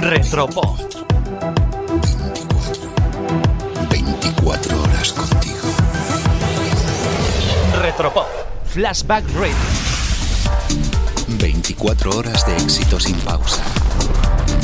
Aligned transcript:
Retropod. 0.00 0.78
24 3.88 4.82
horas 4.82 5.12
contigo. 5.12 5.68
Retropod. 7.80 8.26
Flashback 8.66 9.24
Radio. 9.34 9.54
24 11.28 12.10
horas 12.10 12.46
de 12.46 12.56
éxito 12.56 13.00
sin 13.00 13.16
pausa. 13.20 13.62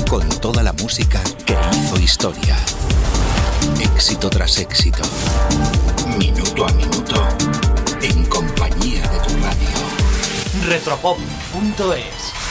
Con 0.08 0.28
toda 0.40 0.62
la 0.62 0.74
música 0.74 1.20
que 1.46 1.56
hizo 1.72 1.98
historia. 1.98 2.56
Éxito 3.80 4.28
tras 4.28 4.58
éxito. 4.58 5.02
Minuto 6.18 6.66
a 6.66 6.72
minuto. 6.72 7.26
En 8.02 8.26
compañía 8.26 9.02
de 9.08 9.18
tu 9.20 9.34
radio. 9.42 10.68
Retropop.es. 10.68 12.41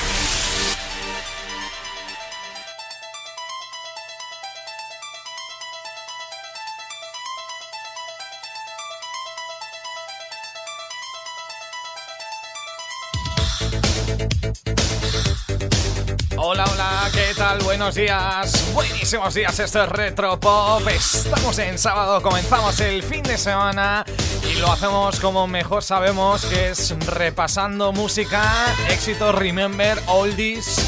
Buenos 17.60 17.96
días, 17.96 18.74
buenísimos 18.74 19.34
días, 19.34 19.60
esto 19.60 19.84
es 19.84 19.90
Retropop. 19.90 20.88
Estamos 20.88 21.60
en 21.60 21.78
sábado, 21.78 22.22
comenzamos 22.22 22.80
el 22.80 23.04
fin 23.04 23.24
de 23.24 23.38
semana 23.38 24.06
y 24.50 24.58
lo 24.60 24.72
hacemos 24.72 25.20
como 25.20 25.48
mejor 25.48 25.84
sabemos, 25.84 26.46
que 26.46 26.70
es 26.70 26.96
repasando 27.08 27.92
música, 27.92 28.74
éxitos, 28.90 29.36
remember, 29.36 30.02
oldies, 30.08 30.80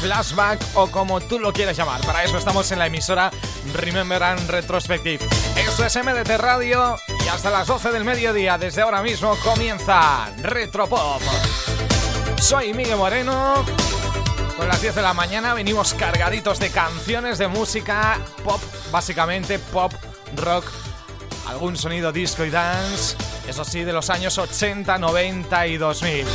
flashback 0.00 0.60
o 0.74 0.88
como 0.88 1.20
tú 1.20 1.38
lo 1.38 1.52
quieras 1.52 1.76
llamar. 1.76 2.00
Para 2.00 2.24
eso 2.24 2.38
estamos 2.38 2.70
en 2.72 2.80
la 2.80 2.86
emisora 2.86 3.30
Remember 3.72 4.22
and 4.24 4.50
Retrospective. 4.50 5.24
Esto 5.56 5.84
es 5.84 5.96
MDT 5.96 6.38
Radio 6.38 6.96
y 7.24 7.28
hasta 7.28 7.50
las 7.50 7.68
12 7.68 7.92
del 7.92 8.04
mediodía, 8.04 8.58
desde 8.58 8.82
ahora 8.82 9.00
mismo, 9.00 9.36
comienza 9.44 10.28
Retropop. 10.42 11.22
Soy 12.40 12.74
Miguel 12.74 12.96
Moreno. 12.96 13.64
Con 14.56 14.68
las 14.68 14.80
10 14.80 14.94
de 14.94 15.02
la 15.02 15.12
mañana 15.12 15.52
venimos 15.52 15.92
cargaditos 15.92 16.58
de 16.58 16.70
canciones 16.70 17.36
de 17.36 17.46
música 17.46 18.18
pop, 18.42 18.60
básicamente 18.90 19.58
pop, 19.58 19.92
rock, 20.36 20.64
algún 21.46 21.76
sonido 21.76 22.12
disco 22.12 22.44
y 22.44 22.50
dance, 22.50 23.16
eso 23.48 23.64
sí, 23.64 23.84
de 23.84 23.92
los 23.92 24.10
años 24.10 24.36
80, 24.38 24.98
90 24.98 25.66
y 25.66 25.76
2000. 25.76 26.26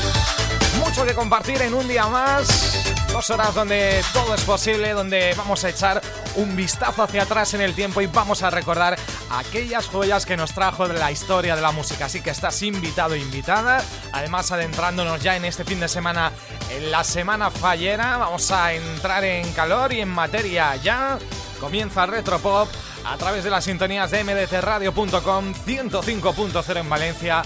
Mucho 0.79 1.05
que 1.05 1.13
compartir 1.13 1.61
en 1.61 1.73
un 1.73 1.87
día 1.87 2.07
más, 2.07 2.83
dos 3.11 3.29
horas 3.29 3.53
donde 3.53 4.03
todo 4.13 4.33
es 4.33 4.41
posible, 4.41 4.91
donde 4.91 5.33
vamos 5.37 5.63
a 5.63 5.69
echar 5.69 6.01
un 6.35 6.55
vistazo 6.55 7.03
hacia 7.03 7.23
atrás 7.23 7.53
en 7.53 7.61
el 7.61 7.73
tiempo 7.73 8.01
y 8.01 8.07
vamos 8.07 8.41
a 8.41 8.49
recordar 8.49 8.97
aquellas 9.31 9.87
joyas 9.87 10.25
que 10.25 10.37
nos 10.37 10.53
trajo 10.53 10.87
de 10.87 10.97
la 10.97 11.11
historia 11.11 11.55
de 11.55 11.61
la 11.61 11.71
música. 11.71 12.05
Así 12.05 12.21
que 12.21 12.29
estás 12.29 12.61
invitado 12.63 13.15
invitada. 13.15 13.83
Además, 14.13 14.51
adentrándonos 14.51 15.21
ya 15.21 15.35
en 15.35 15.45
este 15.45 15.65
fin 15.65 15.79
de 15.79 15.87
semana, 15.87 16.31
en 16.71 16.89
la 16.89 17.03
semana 17.03 17.51
fallera, 17.51 18.17
vamos 18.17 18.49
a 18.51 18.73
entrar 18.73 19.23
en 19.23 19.51
calor 19.53 19.93
y 19.93 20.01
en 20.01 20.09
materia 20.09 20.75
ya. 20.77 21.19
Comienza 21.59 22.05
Retropop 22.05 22.69
a 23.05 23.17
través 23.17 23.43
de 23.43 23.49
las 23.49 23.63
sintonías 23.63 24.11
de 24.11 24.23
mdtradio.com 24.23 25.53
105.0 25.65 26.79
en 26.79 26.89
Valencia, 26.89 27.41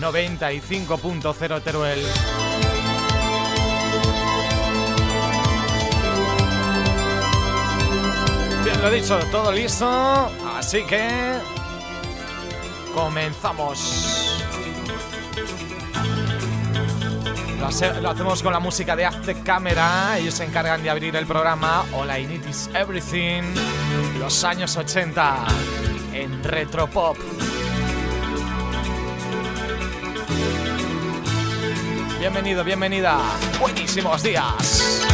95.0 0.00 1.62
Teruel. 1.62 2.00
Bien, 8.64 8.82
lo 8.82 8.90
dicho, 8.90 9.18
todo 9.30 9.52
listo, 9.52 10.30
así 10.56 10.82
que 10.84 11.08
comenzamos. 12.94 14.39
Lo, 17.60 17.66
hace- 17.66 18.00
lo 18.00 18.10
hacemos 18.10 18.42
con 18.42 18.52
la 18.52 18.58
música 18.60 18.96
de 18.96 19.04
After 19.04 19.36
Camera, 19.42 20.16
ellos 20.18 20.34
se 20.34 20.44
encargan 20.44 20.82
de 20.82 20.90
abrir 20.90 21.14
el 21.14 21.26
programa 21.26 21.84
All 21.92 22.08
I 22.10 22.26
Need 22.26 22.48
Is 22.48 22.70
Everything, 22.74 23.42
los 24.18 24.42
años 24.44 24.76
80 24.76 25.44
en 26.14 26.42
Retropop. 26.42 27.16
Bienvenido, 32.18 32.64
bienvenida, 32.64 33.18
buenísimos 33.60 34.22
días. 34.22 35.06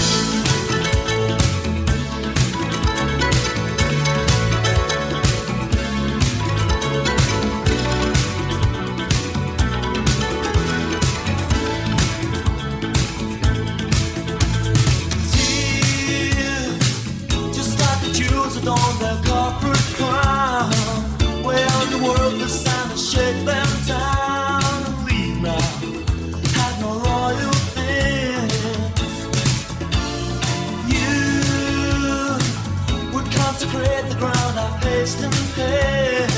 Consecrate 33.76 34.08
the 34.10 34.16
ground 34.16 34.58
I 34.58 34.78
placed 34.80 35.22
in 35.22 35.30
pain. 35.54 36.28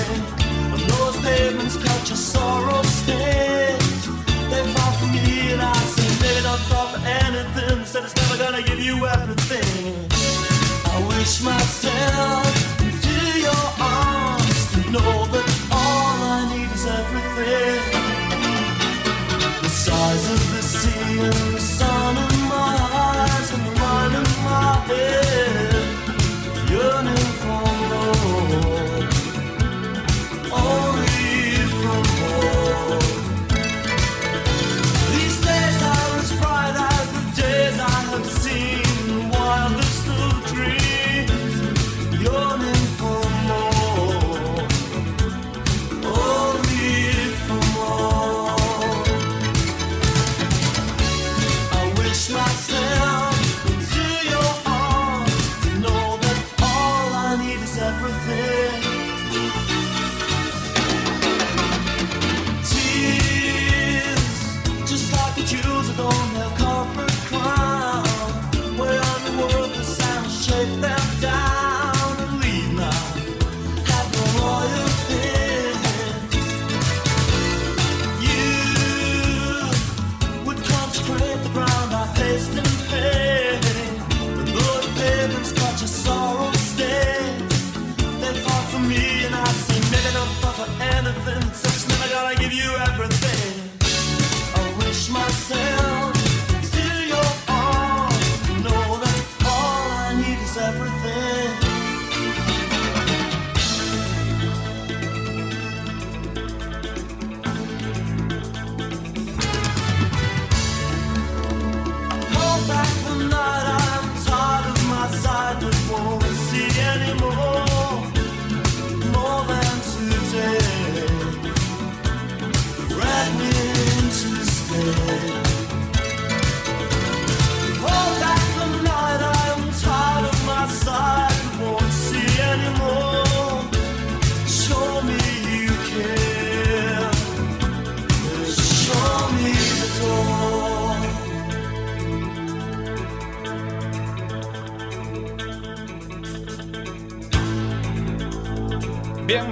And 0.73 0.91
those 0.91 1.17
pavements 1.23 1.77
a 1.77 2.17
sorrow 2.17 2.83
stage. 2.83 4.07
They 4.51 4.63
fall 4.75 4.93
for 4.93 5.07
me 5.07 5.53
and 5.53 5.63
I 5.63 5.73
say, 5.75 6.09
they 6.23 6.43
don't 6.43 6.61
fall 6.71 6.89
for 6.89 7.01
anything. 7.07 7.85
Said 7.85 8.05
it's 8.05 8.17
never 8.17 8.37
gonna 8.43 8.63
give 8.63 8.81
you 8.81 9.07
everything. 9.07 10.09
I 10.87 11.07
wish 11.09 11.43
myself 11.43 12.48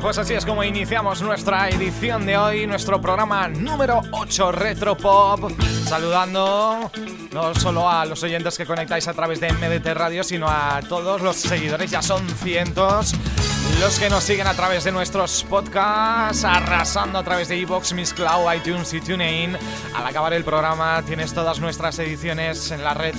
pues 0.06 0.18
así 0.18 0.34
es 0.34 0.46
como 0.46 0.62
iniciamos 0.62 1.20
nuestra 1.20 1.68
edición 1.68 2.26
de 2.26 2.36
hoy, 2.36 2.64
nuestro 2.68 3.00
programa 3.00 3.48
número 3.48 4.02
8 4.12 4.52
Retro 4.52 4.96
Pop. 4.96 5.50
Saludando 5.84 6.92
no 7.32 7.54
solo 7.56 7.90
a 7.90 8.06
los 8.06 8.22
oyentes 8.22 8.56
que 8.56 8.64
conectáis 8.64 9.08
a 9.08 9.14
través 9.14 9.40
de 9.40 9.52
MDT 9.52 9.84
Radio, 9.94 10.22
sino 10.22 10.46
a 10.46 10.80
todos 10.88 11.22
los 11.22 11.34
seguidores, 11.34 11.90
ya 11.90 12.02
son 12.02 12.24
cientos 12.28 13.14
los 13.80 13.98
que 13.98 14.08
nos 14.08 14.22
siguen 14.22 14.46
a 14.46 14.54
través 14.54 14.84
de 14.84 14.92
nuestros 14.92 15.42
podcasts, 15.42 16.44
arrasando 16.44 17.18
a 17.18 17.24
través 17.24 17.48
de 17.48 17.56
iBox, 17.56 17.92
Miss 17.92 18.14
Cloud, 18.14 18.54
iTunes 18.54 18.94
y 18.94 19.00
TuneIn. 19.00 19.58
Al 19.92 20.06
acabar 20.06 20.32
el 20.34 20.44
programa 20.44 21.02
tienes 21.02 21.34
todas 21.34 21.58
nuestras 21.58 21.98
ediciones 21.98 22.70
en 22.70 22.84
la 22.84 22.94
red 22.94 23.16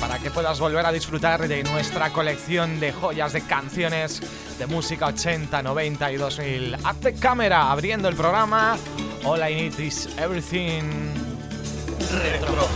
para 0.00 0.18
que 0.18 0.30
puedas 0.30 0.58
volver 0.58 0.86
a 0.86 0.92
disfrutar 0.92 1.46
de 1.46 1.62
nuestra 1.62 2.10
colección 2.10 2.80
de 2.80 2.92
joyas 2.92 3.34
de 3.34 3.42
canciones 3.42 4.20
de 4.58 4.66
música 4.66 5.06
80, 5.06 5.62
90 5.62 6.12
y 6.12 6.16
2000. 6.16 6.76
Hazte 6.82 7.14
cámara 7.14 7.70
abriendo 7.70 8.08
el 8.08 8.16
programa. 8.16 8.78
All 9.24 9.40
I 9.40 9.54
need 9.54 9.78
is 9.78 10.08
everything. 10.16 10.82
Retro 12.22 12.68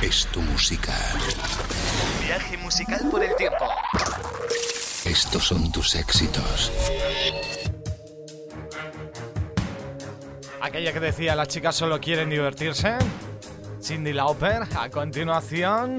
Es 0.00 0.26
tu 0.28 0.40
música. 0.40 0.94
Viaje 2.24 2.56
musical 2.58 3.00
por 3.10 3.22
el 3.22 3.34
tiempo. 3.34 3.66
Estos 5.04 5.44
son 5.44 5.70
tus 5.72 5.94
éxitos. 5.96 6.72
Aquella 10.60 10.92
que 10.92 11.00
decía 11.00 11.34
las 11.34 11.48
chicas 11.48 11.74
solo 11.74 12.00
quieren 12.00 12.30
divertirse. 12.30 12.96
Cindy 13.82 14.12
Lauper, 14.12 14.64
a 14.76 14.88
continuación. 14.90 15.98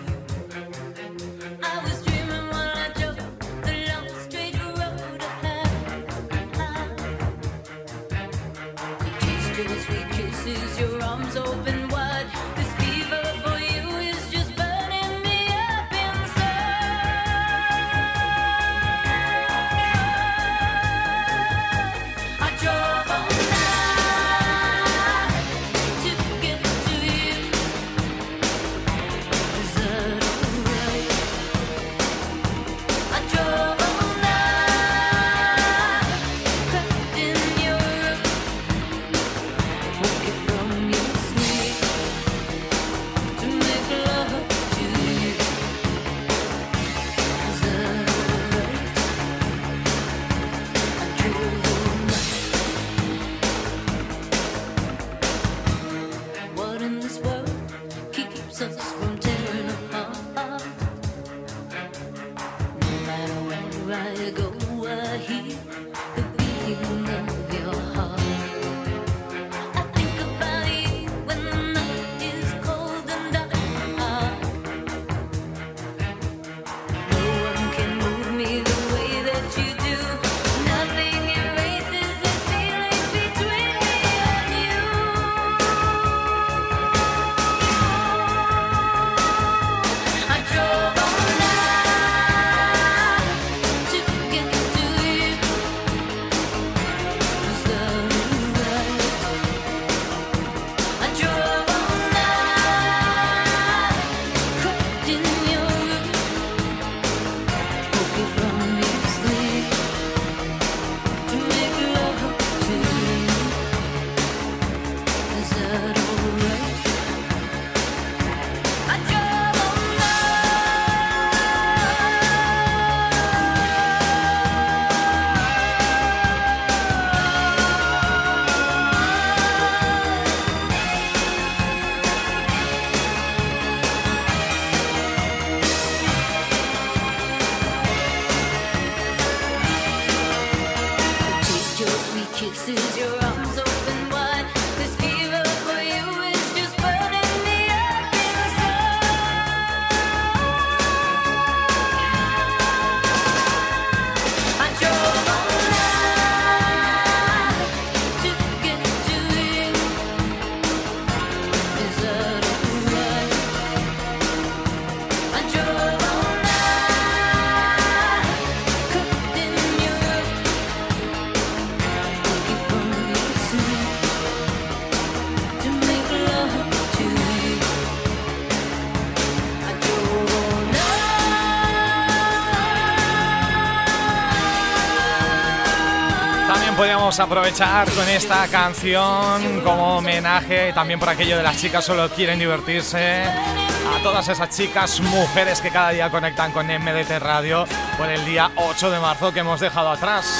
aprovechar 187.19 187.89
con 187.91 188.07
esta 188.07 188.47
canción 188.47 189.61
como 189.61 189.97
homenaje 189.97 190.71
también 190.73 190.99
por 190.99 191.09
aquello 191.09 191.37
de 191.37 191.43
las 191.43 191.57
chicas 191.57 191.83
solo 191.83 192.09
quieren 192.09 192.39
divertirse. 192.39 193.23
A 193.23 194.01
todas 194.03 194.27
esas 194.29 194.49
chicas, 194.49 194.99
mujeres 195.01 195.59
que 195.61 195.69
cada 195.69 195.89
día 195.89 196.09
conectan 196.09 196.51
con 196.51 196.67
MDT 196.67 197.19
Radio 197.19 197.65
por 197.97 198.07
el 198.09 198.23
día 198.23 198.51
8 198.55 198.91
de 198.91 198.99
marzo 198.99 199.33
que 199.33 199.39
hemos 199.39 199.59
dejado 199.59 199.89
atrás. 199.89 200.39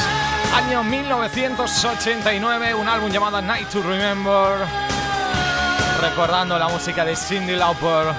Año 0.56 0.84
1989, 0.84 2.74
un 2.76 2.88
álbum 2.88 3.12
llamado 3.12 3.42
Night 3.42 3.68
to 3.70 3.82
Remember. 3.82 4.66
Recordando 6.00 6.58
la 6.58 6.70
música 6.70 7.04
de 7.04 7.16
Cindy 7.16 7.56
Lauper. 7.56 8.14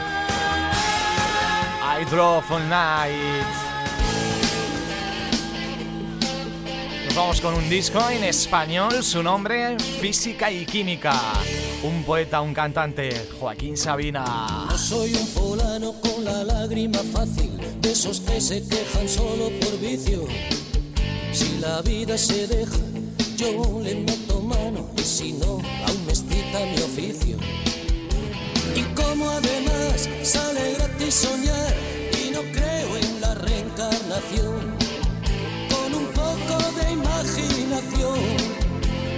I 2.00 2.04
Drove 2.04 2.44
All 2.50 2.68
Night. 2.68 3.71
Vamos 7.14 7.40
con 7.40 7.54
un 7.54 7.68
disco 7.68 8.00
en 8.10 8.24
español, 8.24 9.02
su 9.02 9.22
nombre 9.22 9.78
Física 10.00 10.50
y 10.50 10.64
Química. 10.64 11.14
Un 11.82 12.04
poeta, 12.04 12.40
un 12.40 12.54
cantante, 12.54 13.28
Joaquín 13.38 13.76
Sabina. 13.76 14.66
No 14.70 14.78
soy 14.78 15.12
un 15.14 15.26
fulano 15.26 15.92
con 16.00 16.24
la 16.24 16.44
lágrima 16.44 16.98
fácil, 17.12 17.50
de 17.80 17.92
esos 17.92 18.20
que 18.20 18.40
se 18.40 18.66
quejan 18.66 19.08
solo 19.08 19.50
por 19.60 19.78
vicio. 19.80 20.26
Si 21.32 21.58
la 21.58 21.82
vida 21.82 22.16
se 22.16 22.46
deja, 22.46 22.76
yo 23.36 23.80
le 23.82 23.94
meto 23.96 24.40
mano 24.40 24.88
y 24.96 25.02
si 25.02 25.32
no, 25.32 25.60
aún 25.86 26.06
me 26.06 26.12
excita 26.12 26.60
mi 26.60 26.82
oficio. 26.82 27.36
Y 28.74 28.82
como 28.94 29.28
además 29.28 30.08
sale 30.22 30.74
gratis 30.74 31.14
soñar 31.14 31.74
y 32.24 32.30
no 32.30 32.40
creo 32.52 32.96
en 32.96 33.20
la 33.20 33.34
reencarnación, 33.34 34.91
de 36.84 36.92
imaginación 36.92 38.18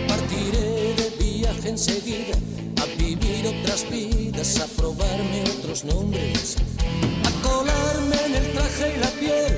partiré 0.08 0.94
de 0.94 1.08
viaje 1.18 1.68
enseguida 1.68 2.36
a 2.82 2.86
vivir 2.98 3.46
otras 3.46 3.88
vidas, 3.90 4.60
a 4.60 4.66
probarme 4.80 5.44
otros 5.58 5.84
nombres, 5.84 6.56
a 7.24 7.30
colarme 7.46 8.16
en 8.26 8.34
el 8.34 8.52
traje 8.52 8.94
y 8.96 9.00
la 9.00 9.10
piel 9.20 9.52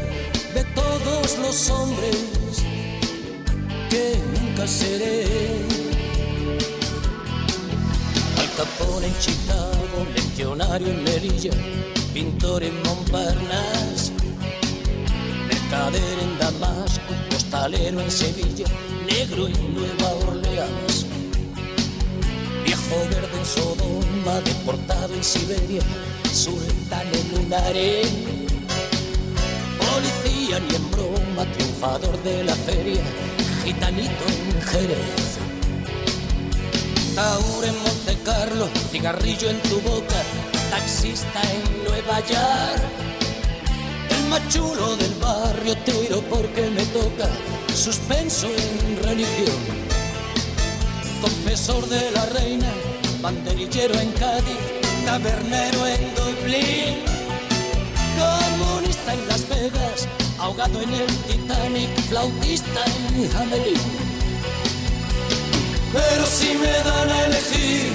de 0.54 0.64
todos 0.74 1.38
los 1.38 1.70
hombres 1.70 2.62
que 3.90 4.16
nunca 4.34 4.66
seré. 4.66 5.24
Al 8.38 8.48
Capone 8.56 9.06
en 9.06 9.18
Chicago, 9.18 10.06
legionario 10.14 10.88
en 10.88 11.04
Melilla, 11.04 11.52
pintor 12.14 12.62
en 12.62 12.82
Montparnasse, 12.82 14.12
mercader 15.48 16.18
en 16.22 16.38
Damasco, 16.38 17.12
costalero 17.56 18.00
en 18.00 18.10
Sevilla, 18.10 18.66
negro 19.06 19.46
en 19.46 19.74
Nueva 19.74 20.12
Orleans, 20.28 21.06
viejo 22.64 22.96
verde 23.10 23.38
en 23.38 23.46
Sodoma, 23.46 24.40
deportado 24.44 25.14
en 25.14 25.24
Siberia, 25.24 25.80
sultán 26.32 27.06
en 27.12 27.44
un 27.44 27.54
harén, 27.54 28.46
policía 29.78 30.60
ni 30.60 30.74
en 30.74 30.90
broma, 30.90 31.50
triunfador 31.56 32.22
de 32.22 32.44
la 32.44 32.54
feria, 32.54 33.02
gitanito 33.64 34.24
en 34.28 34.62
Jerez. 34.62 35.38
Taur 37.14 37.64
en 37.64 37.78
Monte 37.78 38.18
Carlo, 38.22 38.68
cigarrillo 38.90 39.48
en 39.48 39.60
tu 39.62 39.80
boca, 39.80 40.22
taxista 40.70 41.40
en 41.52 41.84
Nueva 41.84 42.20
York. 42.20 43.05
El 44.26 44.32
machulo 44.32 44.96
del 44.96 45.14
barrio 45.20 45.76
tiro 45.84 46.20
porque 46.28 46.62
me 46.70 46.84
toca, 46.86 47.28
suspenso 47.72 48.48
en 48.48 49.04
religión. 49.04 49.56
Confesor 51.20 51.88
de 51.88 52.10
la 52.10 52.26
reina, 52.26 52.66
banderillero 53.22 53.94
en 53.94 54.10
Cádiz, 54.12 54.58
tabernero 55.04 55.86
en 55.86 56.14
Dublín. 56.16 57.04
Comunista 58.18 59.14
en 59.14 59.28
Las 59.28 59.48
Vegas, 59.48 60.08
ahogado 60.40 60.82
en 60.82 60.92
el 60.92 61.06
Titanic, 61.28 61.96
flautista 62.08 62.84
en 63.14 63.36
Hamelin. 63.36 63.80
Pero 65.92 66.26
si 66.26 66.52
me 66.54 66.72
dan 66.72 67.10
a 67.10 67.24
elegir 67.26 67.92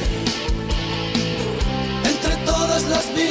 entre 2.06 2.36
todas 2.46 2.84
las 2.84 3.14
vidas, 3.14 3.31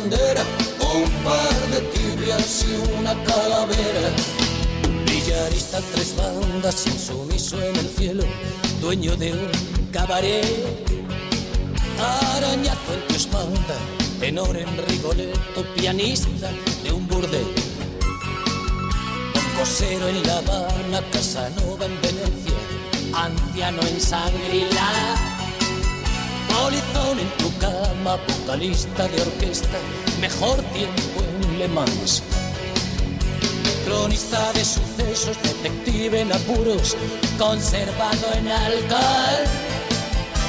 bandera 0.00 0.42
un 0.94 1.10
par 1.24 1.70
de 1.72 1.80
tibias 1.92 2.64
y 2.66 2.98
una 2.98 3.14
calavera. 3.24 4.10
Villarista 5.04 5.80
tres 5.92 6.16
bandas, 6.16 6.86
insumiso 6.86 7.62
en 7.62 7.76
el 7.76 7.88
cielo, 7.88 8.24
dueño 8.80 9.16
de 9.16 9.32
un 9.32 9.50
cabaret. 9.92 10.46
Arañazo 11.98 12.94
en 12.94 13.06
tu 13.08 13.14
espalda, 13.14 13.76
tenor 14.18 14.56
en 14.56 14.68
Rigoletto, 14.88 15.64
pianista 15.76 16.50
de 16.82 16.92
un 16.92 17.06
burdel. 17.06 17.46
Cosero 19.58 20.08
en 20.08 20.26
La 20.26 20.38
Habana, 20.38 21.02
Casanova 21.12 21.84
en 21.84 22.00
Venecia, 22.00 22.58
anciano 23.12 23.82
en 23.82 24.00
Sangrila. 24.00 25.29
Polizón 26.52 27.18
en 27.18 27.30
tu 27.38 27.56
cama, 27.58 28.16
vocalista 28.28 29.08
de 29.08 29.22
orquesta, 29.22 29.78
mejor 30.20 30.56
tiempo 30.72 31.22
en 31.42 31.58
Le 31.58 31.68
Mans. 31.68 32.22
Cronista 33.84 34.52
de 34.52 34.64
sucesos, 34.64 35.36
detective 35.42 36.20
en 36.20 36.32
apuros, 36.32 36.96
conservado 37.38 38.32
en 38.36 38.48
alcohol. 38.48 39.44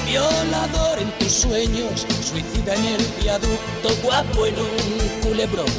Violador 0.05 0.99
en 0.99 1.11
tus 1.19 1.31
sueños, 1.31 2.05
suicida 2.23 2.75
en 2.75 2.85
el 2.85 3.05
viaducto, 3.21 3.89
guapo 4.03 4.45
en 4.45 4.55
un 4.59 5.21
culebrón. 5.21 5.71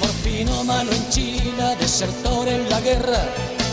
Morfinómano 0.00 0.90
en 0.92 1.10
China, 1.10 1.74
desertor 1.76 2.46
en 2.48 2.68
la 2.68 2.80
guerra, 2.80 3.24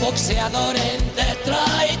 boxeador 0.02 0.74
en 0.76 0.98
Detroit, 1.14 2.00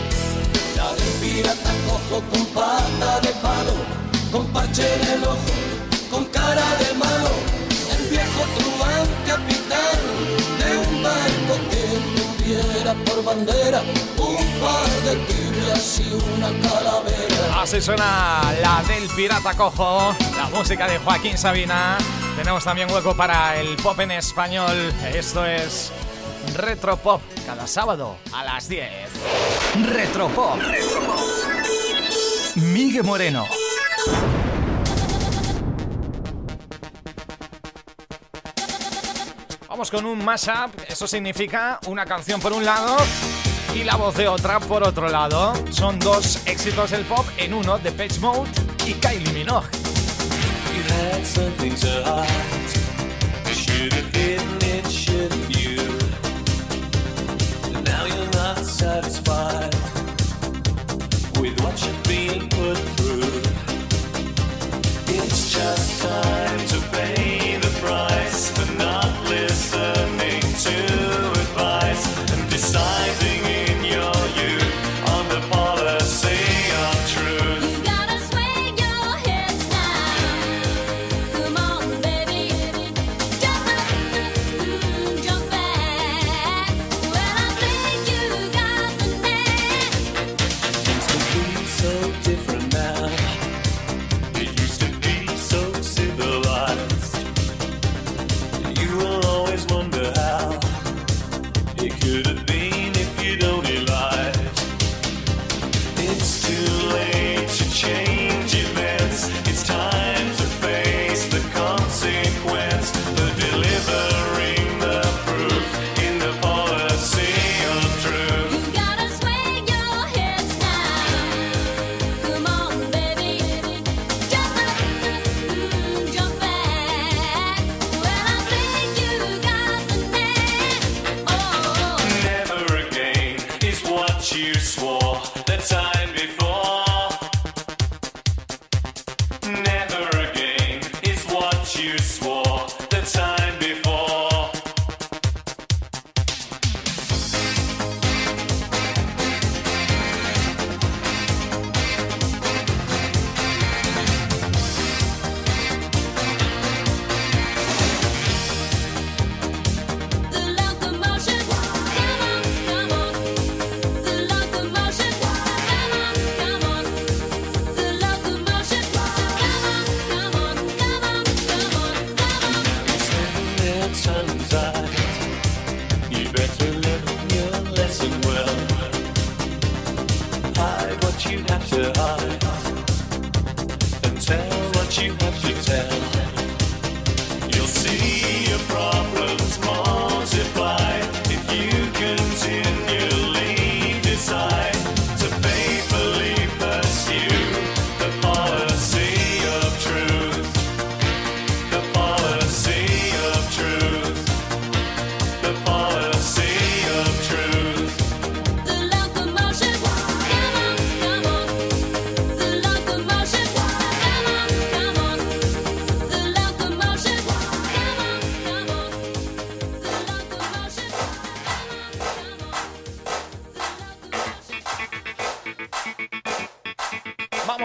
Del 0.97 1.13
pirata 1.21 1.71
cojo 1.87 2.21
con 2.31 2.45
pata 2.47 3.19
de 3.21 3.29
palo, 3.41 3.73
con 4.31 4.45
parche 4.47 4.83
en 4.95 5.11
el 5.13 5.23
ojo, 5.23 5.37
con 6.09 6.25
cara 6.25 6.65
de 6.79 6.93
malo, 6.95 7.31
el 7.97 8.07
viejo 8.09 8.43
truán 8.57 9.07
capitán 9.25 9.99
de 10.59 10.77
un 10.77 11.03
barco 11.03 11.53
que 11.69 11.83
tuviera 12.43 12.93
por 13.05 13.23
bandera 13.23 13.81
un 14.17 14.45
par 14.59 14.89
de 15.05 15.15
tibias 15.27 15.99
y 15.99 16.13
una 16.35 16.49
calavera. 16.67 17.61
Así 17.61 17.81
suena 17.81 18.41
la 18.61 18.83
del 18.87 19.07
pirata 19.09 19.53
cojo, 19.55 20.15
la 20.35 20.49
música 20.49 20.87
de 20.87 20.97
Joaquín 20.97 21.37
Sabina. 21.37 21.97
Tenemos 22.35 22.63
también 22.63 22.91
hueco 22.91 23.15
para 23.15 23.57
el 23.57 23.75
pop 23.77 23.99
en 23.99 24.11
español. 24.11 24.93
Esto 25.13 25.45
es 25.45 25.91
Retro 26.61 26.95
Pop, 26.95 27.21
cada 27.47 27.65
sábado 27.65 28.17
a 28.31 28.43
las 28.43 28.69
10. 28.69 28.87
Retro 29.91 30.27
Pop. 30.29 30.59
Miguel 32.55 33.03
Moreno. 33.03 33.47
Vamos 39.67 39.89
con 39.89 40.05
un 40.05 40.23
mashup, 40.23 40.71
eso 40.87 41.07
significa 41.07 41.79
una 41.87 42.05
canción 42.05 42.39
por 42.39 42.53
un 42.53 42.63
lado 42.63 42.95
y 43.73 43.83
la 43.83 43.95
voz 43.95 44.15
de 44.15 44.27
otra 44.27 44.59
por 44.59 44.83
otro 44.83 45.09
lado. 45.09 45.53
Son 45.71 45.97
dos 45.97 46.45
éxitos 46.45 46.91
del 46.91 47.05
pop 47.05 47.25
en 47.37 47.55
uno 47.55 47.79
de 47.79 47.91
Page 47.91 48.19
Mode 48.19 48.51
y 48.85 48.93
Kylie 48.93 49.33
Minogue. 49.33 49.67
Satisfied 58.81 59.75
with 61.39 61.55
what 61.61 61.85
you're 61.85 62.03
being 62.07 62.49
put 62.49 62.75
through. 62.77 63.00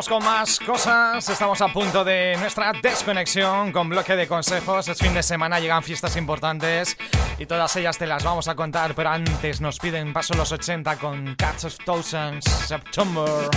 Con 0.08 0.22
más 0.22 0.60
cosas. 0.60 1.28
Estamos 1.28 1.60
a 1.60 1.68
punto 1.68 2.04
de 2.04 2.36
nuestra 2.38 2.72
desconexión 2.80 3.72
con 3.72 3.88
bloque 3.88 4.14
de 4.14 4.28
consejos. 4.28 4.86
Es 4.88 4.98
fin 4.98 5.14
de 5.14 5.22
semana, 5.22 5.58
llegan 5.58 5.82
fiestas 5.82 6.16
importantes 6.16 6.96
y 7.38 7.46
todas 7.46 7.74
ellas 7.76 7.98
te 7.98 8.06
las 8.06 8.22
vamos 8.22 8.46
a 8.46 8.54
contar. 8.54 8.94
Pero 8.94 9.10
antes 9.10 9.60
nos 9.60 9.78
piden 9.78 10.12
paso 10.12 10.34
los 10.34 10.52
80 10.52 10.96
con 10.98 11.34
Cats 11.34 11.64
of 11.64 11.76
Thousands 11.84 12.44
September. 12.44 13.48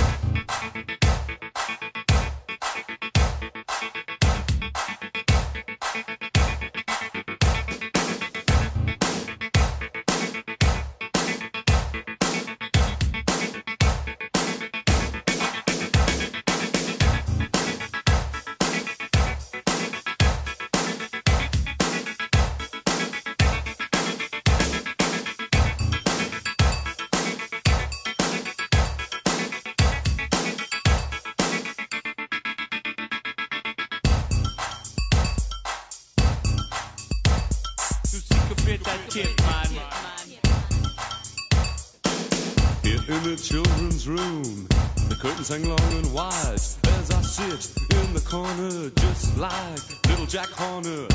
Hang 45.48 45.64
long 45.64 45.80
and 45.94 46.14
wide 46.14 46.54
as 46.54 47.12
I 47.12 47.22
sit 47.22 47.72
in 47.96 48.14
the 48.14 48.20
corner, 48.20 48.92
just 48.98 49.38
like 49.38 50.08
little 50.10 50.26
Jack 50.26 50.50
Horner. 50.50 51.09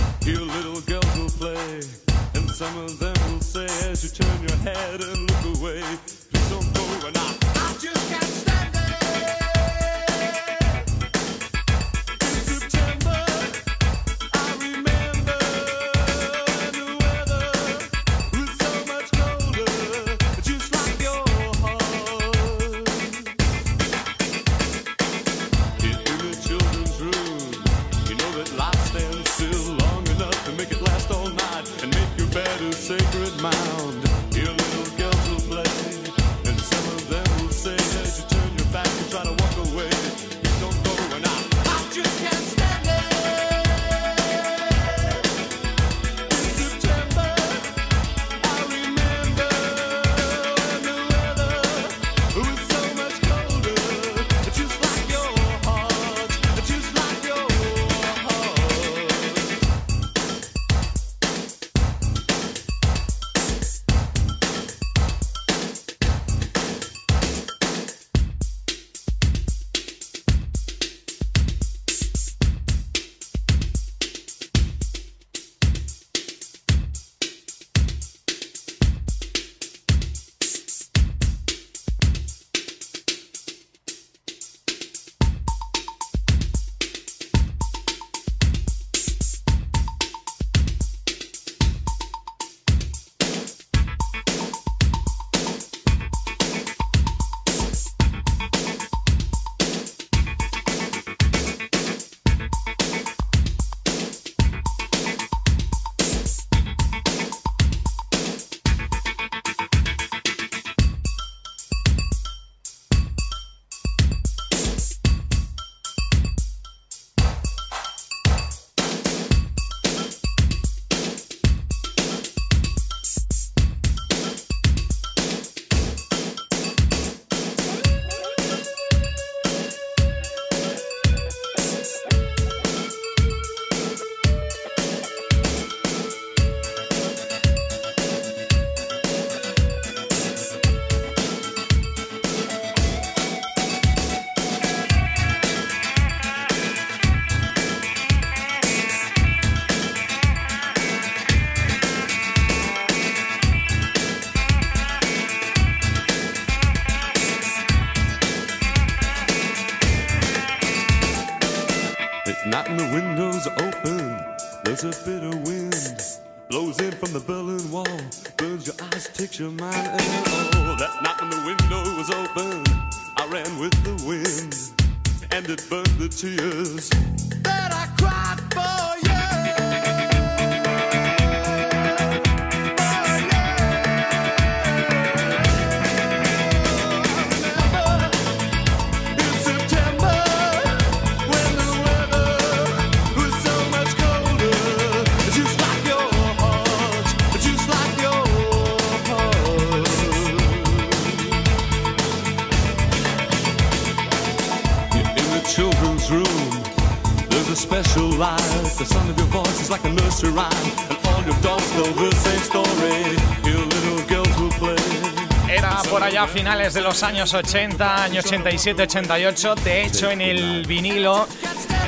Allá 216.74 216.74
a 216.74 216.74
finales 216.74 216.74
de 216.74 216.80
los 216.80 217.02
años 217.02 217.34
80, 217.34 218.04
año 218.04 218.20
87, 218.20 218.82
88. 218.82 219.54
De 219.56 219.84
hecho, 219.84 220.10
en 220.10 220.20
el 220.20 220.66
vinilo, 220.66 221.26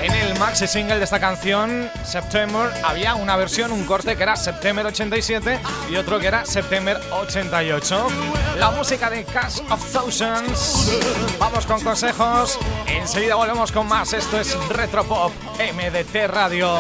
en 0.03 0.13
el 0.13 0.39
maxi 0.39 0.67
single 0.67 0.99
de 0.99 1.05
esta 1.05 1.19
canción, 1.19 1.91
September, 2.05 2.71
había 2.85 3.15
una 3.15 3.37
versión, 3.37 3.73
un 3.73 3.85
corte 3.85 4.17
que 4.17 4.23
era 4.23 4.37
September 4.37 4.87
87 4.87 5.59
y 5.91 5.97
otro 5.97 6.19
que 6.19 6.27
era 6.27 6.45
September 6.45 7.01
88. 7.13 8.09
La 8.59 8.71
música 8.71 9.11
de 9.11 9.25
Cast 9.25 9.61
of 9.71 9.93
Thousands. 9.93 10.99
Vamos 11.39 11.67
con 11.67 11.81
consejos. 11.81 12.59
Enseguida 12.87 13.35
volvemos 13.35 13.73
con 13.73 13.87
más. 13.87 14.13
Esto 14.13 14.41
es 14.41 14.57
Retropop 14.69 15.33
MDT 15.59 16.29
Radio. 16.29 16.79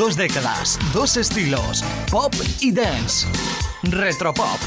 Dos 0.00 0.16
décadas, 0.16 0.78
dos 0.94 1.18
estilos, 1.18 1.84
pop 2.10 2.32
y 2.62 2.72
dance. 2.72 3.26
Retropop. 3.82 4.58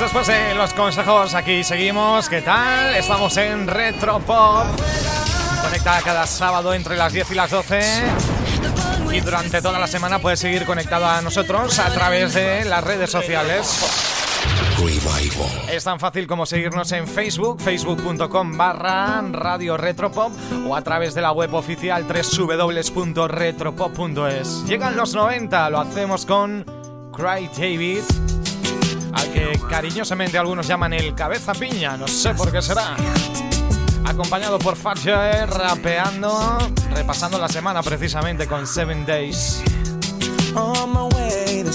Después 0.00 0.26
de 0.26 0.54
los 0.54 0.72
consejos 0.74 1.34
aquí 1.34 1.64
seguimos. 1.64 2.28
¿Qué 2.28 2.42
tal? 2.42 2.94
Estamos 2.94 3.36
en 3.38 3.66
Retropop. 3.66 4.66
Conecta 5.62 6.00
cada 6.02 6.26
sábado 6.26 6.74
entre 6.74 6.96
las 6.96 7.12
10 7.12 7.30
y 7.30 7.34
las 7.34 7.50
12. 7.50 8.35
Y 9.16 9.20
durante 9.20 9.62
toda 9.62 9.78
la 9.78 9.86
semana 9.86 10.18
puedes 10.18 10.40
seguir 10.40 10.66
conectado 10.66 11.06
a 11.06 11.22
nosotros 11.22 11.78
a 11.78 11.88
través 11.90 12.34
de 12.34 12.66
las 12.66 12.84
redes 12.84 13.10
sociales. 13.10 13.80
Es 15.70 15.84
tan 15.84 15.98
fácil 15.98 16.26
como 16.26 16.44
seguirnos 16.44 16.92
en 16.92 17.08
Facebook, 17.08 17.62
facebook.com 17.62 18.58
barra 18.58 19.22
Radio 19.22 19.78
Retropop 19.78 20.32
o 20.66 20.76
a 20.76 20.82
través 20.82 21.14
de 21.14 21.22
la 21.22 21.32
web 21.32 21.54
oficial 21.54 22.04
www.retropop.es. 22.04 24.66
Llegan 24.66 24.98
los 24.98 25.14
90, 25.14 25.70
lo 25.70 25.80
hacemos 25.80 26.26
con 26.26 26.66
Cry 27.10 27.48
David, 27.56 28.02
al 29.14 29.32
que 29.32 29.58
cariñosamente 29.70 30.36
algunos 30.36 30.68
llaman 30.68 30.92
el 30.92 31.14
cabeza 31.14 31.54
piña, 31.54 31.96
no 31.96 32.06
sé 32.06 32.34
por 32.34 32.52
qué 32.52 32.60
será. 32.60 32.94
Acompañado 34.06 34.58
por 34.58 34.76
Fat 34.76 34.98
rapeando, 35.04 36.32
repasando 36.94 37.38
la 37.38 37.48
semana 37.48 37.82
precisamente 37.82 38.46
con 38.46 38.66
Seven 38.66 39.04
Days. 39.04 39.62
The 41.64 41.72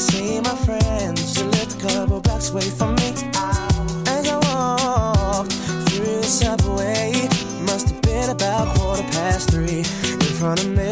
must 7.65 7.89
have 7.89 8.02
been 8.02 8.30
about 8.30 8.76
quarter 8.76 9.04
past 9.12 9.50
three. 9.50 9.80
In 9.80 10.34
front 10.39 10.62
of 10.62 10.70
me 10.70 10.91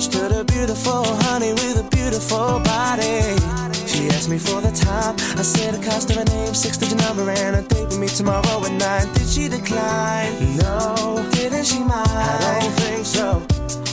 stood 0.00 0.32
a 0.32 0.44
beautiful 0.44 1.04
honey 1.04 1.52
with 1.52 1.78
a 1.78 1.88
beautiful 1.90 2.60
body. 2.60 3.61
She 4.02 4.08
asked 4.08 4.28
me 4.28 4.36
for 4.36 4.60
the 4.60 4.72
time. 4.72 5.14
I 5.38 5.42
said 5.42 5.74
the 5.74 5.86
cost 5.86 6.10
of 6.10 6.16
her 6.16 6.24
name, 6.24 6.54
six 6.54 6.76
digit 6.76 6.98
number, 6.98 7.30
and 7.30 7.54
a 7.54 7.62
date 7.62 7.86
with 7.86 8.00
me 8.00 8.08
tomorrow 8.08 8.64
at 8.64 8.72
nine. 8.72 9.06
Did 9.14 9.28
she 9.28 9.46
decline? 9.48 10.56
No. 10.56 11.24
Didn't 11.30 11.66
she 11.66 11.78
mind? 11.78 12.10
I 12.10 12.58
don't 12.62 12.72
think 12.82 13.06
so. 13.06 13.46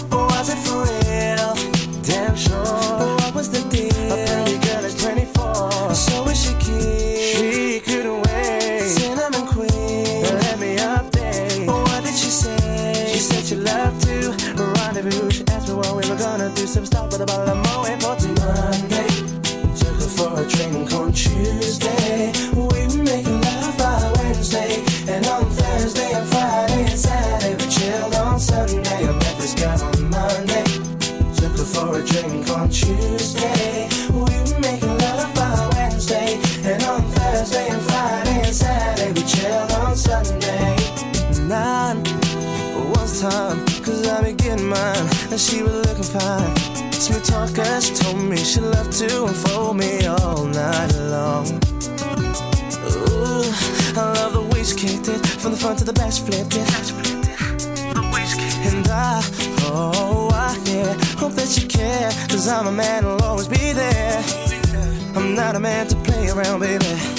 But 0.09 0.25
Was 0.33 0.49
it 0.49 0.57
for 0.65 0.81
real? 0.81 1.53
Damn 2.01 2.35
sure. 2.35 2.57
But 2.97 3.21
What 3.21 3.35
was 3.35 3.51
the 3.51 3.61
deal? 3.69 3.93
A 4.09 4.17
pretty 4.25 4.57
girl 4.65 4.83
is 4.83 4.95
24. 4.95 5.93
So 5.93 6.27
is 6.27 6.41
she 6.43 6.53
cute? 6.55 7.21
She 7.29 7.79
couldn't 7.81 8.21
wait. 8.25 8.89
Cinnamon 8.89 9.45
queen. 9.45 10.23
Let 10.41 10.57
me 10.57 10.75
update. 10.77 11.67
What 11.67 12.03
did 12.03 12.15
she 12.15 12.31
say? 12.33 13.11
She 13.13 13.19
said 13.19 13.45
she 13.45 13.55
loved 13.57 14.01
to 14.07 14.31
rendezvous. 14.57 15.29
She 15.29 15.43
asked 15.49 15.67
me 15.67 15.75
what 15.75 15.93
we 15.95 16.09
were 16.09 16.17
gonna 16.17 16.49
do. 16.55 16.65
Some 16.65 16.87
stuff 16.87 17.11
with 17.11 17.21
a 17.21 17.27
bottle 17.27 17.53
of 17.53 17.68
she 45.39 45.63
was 45.63 45.73
looking 45.87 46.03
fine. 46.03 46.55
Smooth 46.91 47.23
talker, 47.23 47.81
she 47.81 47.93
told 47.95 48.19
me 48.19 48.35
she 48.35 48.59
loved 48.59 48.91
to 48.99 49.25
unfold 49.25 49.77
me 49.77 50.05
all 50.05 50.43
night 50.45 50.91
long. 50.95 51.47
Ooh, 52.91 53.47
I 53.95 54.13
love 54.17 54.33
the 54.33 54.49
way 54.51 54.63
she 54.63 54.75
kicked 54.75 55.07
it 55.07 55.25
from 55.25 55.51
the 55.51 55.57
front 55.57 55.79
to 55.79 55.85
the 55.85 55.93
back, 55.93 56.11
she 56.11 56.23
flipped 56.23 56.55
it. 56.55 56.67
And 58.67 58.87
I, 58.89 59.21
oh, 59.63 60.29
I, 60.33 60.57
yeah, 60.65 60.93
hope 61.15 61.33
that 61.33 61.57
you 61.57 61.67
care. 61.67 62.11
Cause 62.27 62.47
I'm 62.49 62.67
a 62.67 62.71
man 62.71 63.03
who'll 63.03 63.23
always 63.23 63.47
be 63.47 63.71
there. 63.71 64.21
I'm 65.15 65.35
not 65.35 65.55
a 65.55 65.59
man 65.59 65.87
to 65.87 65.95
play 65.95 66.29
around, 66.29 66.59
baby. 66.59 67.18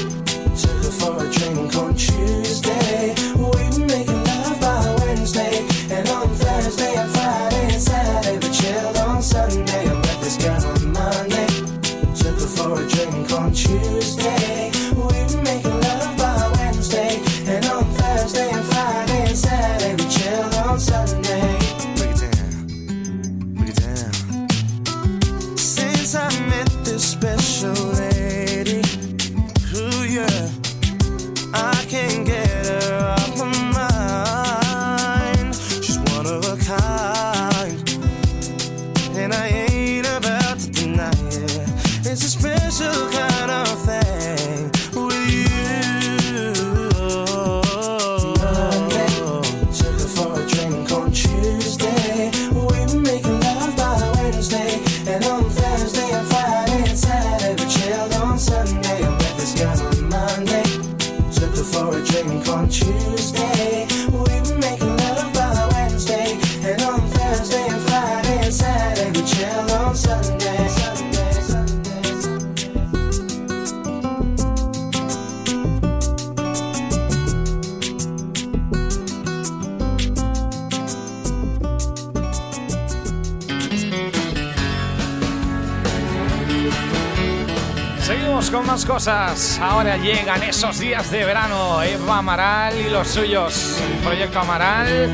esos 90.41 90.79
días 90.79 91.11
de 91.11 91.25
verano. 91.25 91.81
Eva 91.83 92.17
Amaral 92.17 92.77
y 92.79 92.89
los 92.89 93.07
suyos. 93.07 93.77
Proyecto 94.03 94.39
Amaral, 94.39 95.09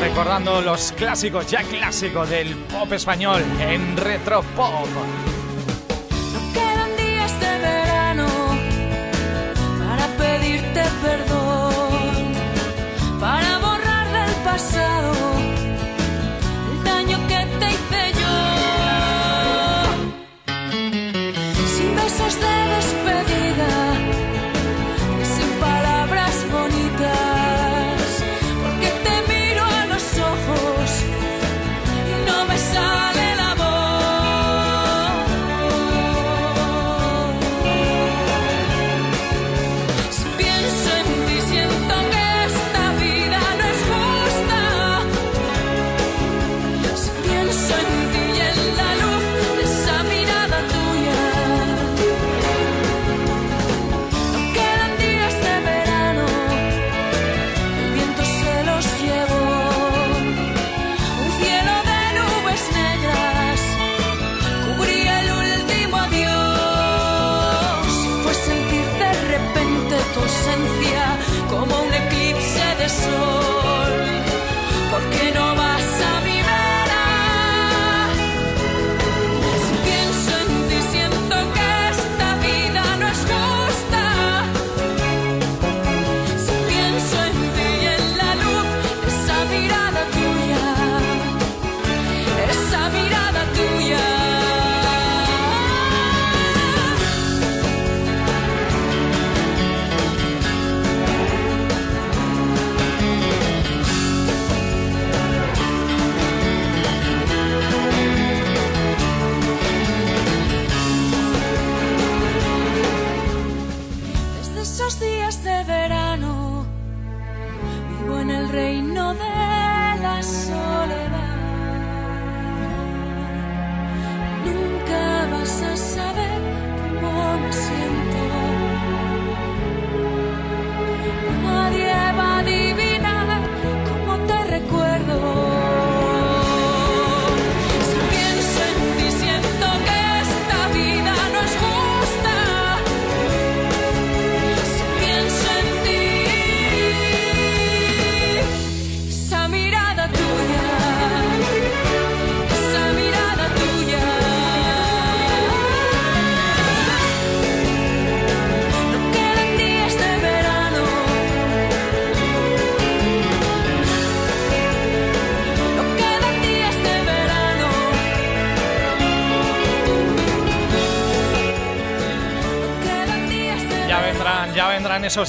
recordando 0.00 0.60
los 0.60 0.92
clásicos, 0.92 1.46
ya 1.46 1.62
clásicos 1.62 2.28
del 2.28 2.54
pop 2.56 2.92
español 2.92 3.42
en 3.60 3.96
retro 3.96 4.42
pop. 4.56 4.88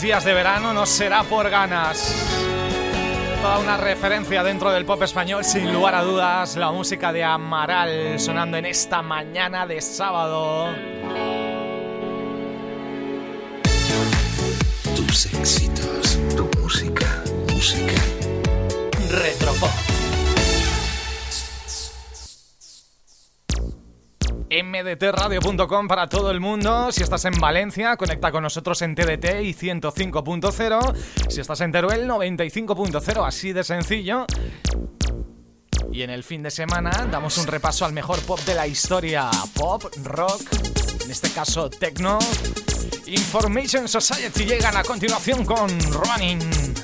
días 0.02 0.24
de 0.24 0.34
verano 0.34 0.74
no 0.74 0.86
será 0.86 1.24
por 1.24 1.50
ganas. 1.50 2.16
Toda 3.42 3.60
una 3.60 3.78
referencia 3.78 4.44
dentro 4.44 4.72
del 4.72 4.86
pop 4.86 5.02
español, 5.04 5.44
sin 5.44 5.72
lugar 5.74 5.96
a 5.96 6.02
dudas, 6.02 6.56
la 6.56 6.72
música 6.72 7.12
de 7.12 7.24
Amaral 7.24 8.20
sonando 8.20 8.58
en 8.58 8.66
esta 8.66 9.02
mañana 9.02 9.68
de 9.68 9.82
sábado. 9.82 10.70
Tus 14.96 15.26
éxitos, 15.28 16.20
tu 16.36 16.50
música, 16.60 17.24
música. 17.52 18.02
tdtradio.com 24.84 25.88
para 25.88 26.08
todo 26.08 26.32
el 26.32 26.40
mundo. 26.40 26.92
Si 26.92 27.04
estás 27.04 27.26
en 27.26 27.34
Valencia, 27.34 27.96
conecta 27.98 28.32
con 28.32 28.44
nosotros 28.44 28.82
en 28.82 28.96
TDT 28.96 29.42
y 29.42 29.54
105.0. 29.54 30.96
Si 31.30 31.42
estás 31.42 31.62
en 31.62 31.72
Teruel, 31.72 32.08
95.0, 32.08 33.26
así 33.26 33.54
de 33.54 33.64
sencillo. 33.64 34.26
Y 35.92 36.02
en 36.02 36.10
el 36.10 36.24
fin 36.24 36.42
de 36.44 36.52
semana 36.52 37.08
damos 37.12 37.38
un 37.38 37.48
repaso 37.48 37.86
al 37.86 37.94
mejor 37.94 38.20
pop 38.22 38.40
de 38.42 38.56
la 38.56 38.68
historia, 38.68 39.30
pop, 39.54 39.84
rock, 40.04 40.42
en 41.06 41.12
este 41.12 41.30
caso 41.30 41.70
techno. 41.70 42.20
Information 43.08 43.88
Society 43.88 44.46
llegan 44.46 44.76
a 44.76 44.84
continuación 44.84 45.46
con 45.46 45.70
Running. 45.92 46.83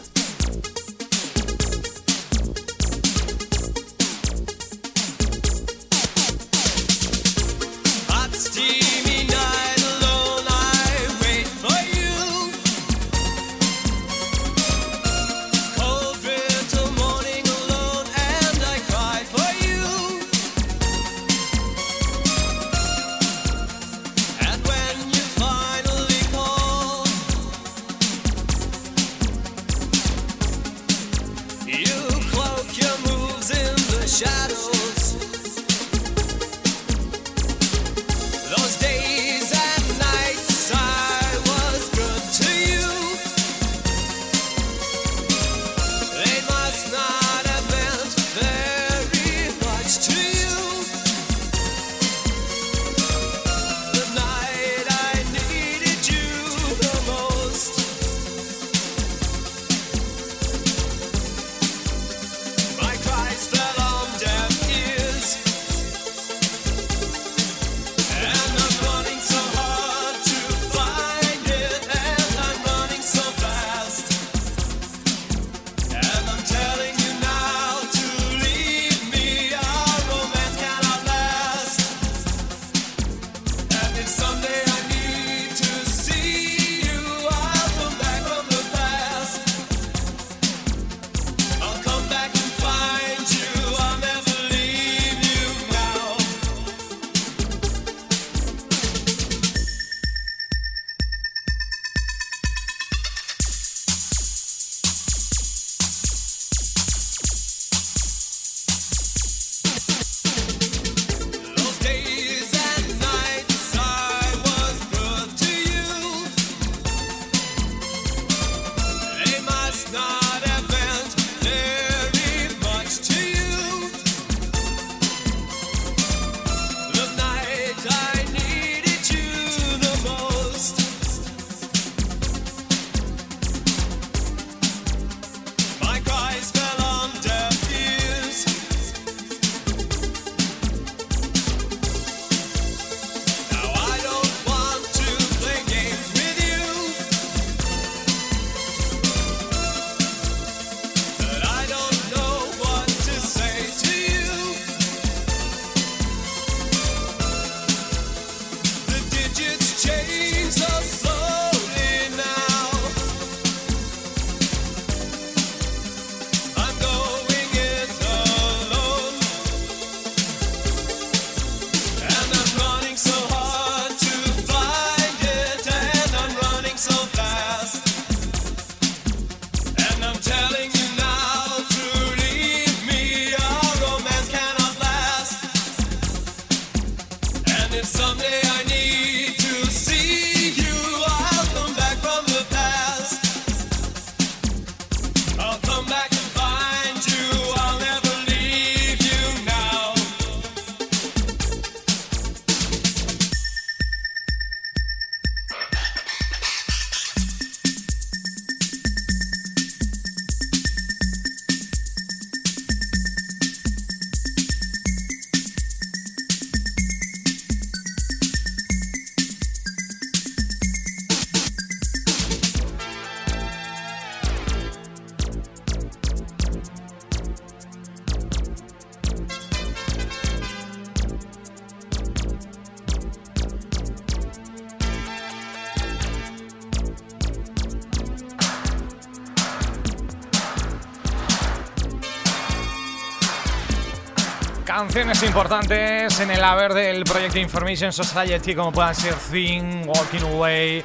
canciones 244.92 245.22
importantes 245.22 246.20
en 246.20 246.32
el 246.32 246.44
haber 246.44 246.74
del 246.74 247.04
proyecto 247.04 247.38
Information 247.38 247.94
Society, 247.94 248.56
como 248.56 248.72
puedan 248.72 248.96
ser 248.96 249.14
Thing, 249.14 249.86
Walking 249.86 250.26
Away 250.34 250.84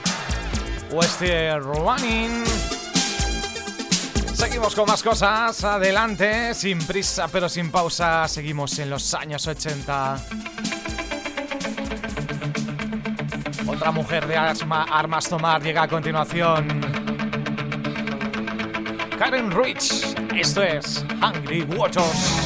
o 0.92 1.00
este 1.02 1.59
Running. 1.59 2.44
Seguimos 4.34 4.74
con 4.74 4.84
más 4.88 5.02
cosas, 5.02 5.64
adelante, 5.64 6.52
sin 6.52 6.86
prisa 6.86 7.28
pero 7.28 7.48
sin 7.48 7.70
pausa, 7.70 8.28
seguimos 8.28 8.78
en 8.78 8.90
los 8.90 9.14
años 9.14 9.46
80. 9.46 10.16
Otra 13.66 13.90
mujer 13.90 14.26
de 14.26 14.36
arma, 14.36 14.82
armas 14.82 15.26
tomar 15.30 15.62
llega 15.62 15.84
a 15.84 15.88
continuación. 15.88 16.68
Karen 19.18 19.50
Rich, 19.50 20.14
esto 20.36 20.62
es 20.62 21.07
Hungry 21.22 21.62
Waters. 21.62 22.43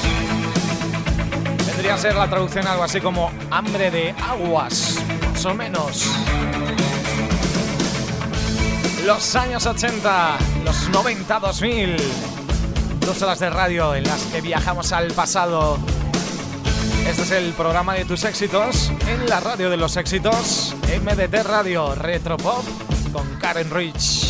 Vendría 1.79 1.95
a 1.95 1.99
ser 1.99 2.17
la 2.17 2.29
traducción 2.29 2.67
algo 2.67 2.83
así 2.83 3.01
como 3.01 3.31
hambre 3.53 3.93
de 3.93 4.11
aguas, 4.11 4.97
más 5.33 5.45
o 5.45 5.55
menos. 5.55 6.07
Los 9.07 9.37
años 9.37 9.65
80, 9.65 10.39
los 10.65 10.89
90, 10.89 11.39
2000. 11.39 11.97
Dos 12.99 13.23
horas 13.23 13.39
de 13.39 13.49
radio 13.49 13.95
en 13.95 14.03
las 14.03 14.21
que 14.23 14.41
viajamos 14.41 14.91
al 14.91 15.13
pasado. 15.13 15.79
Este 17.09 17.23
es 17.23 17.31
el 17.31 17.53
programa 17.53 17.95
de 17.95 18.05
tus 18.05 18.25
éxitos 18.25 18.91
en 19.07 19.29
la 19.29 19.39
radio 19.39 19.71
de 19.71 19.77
los 19.77 19.97
éxitos. 19.97 20.75
MDT 21.01 21.45
Radio 21.45 21.95
Retro 21.95 22.39
Pop 22.39 22.65
con 23.13 23.25
Karen 23.37 23.71
Rich. 23.71 24.28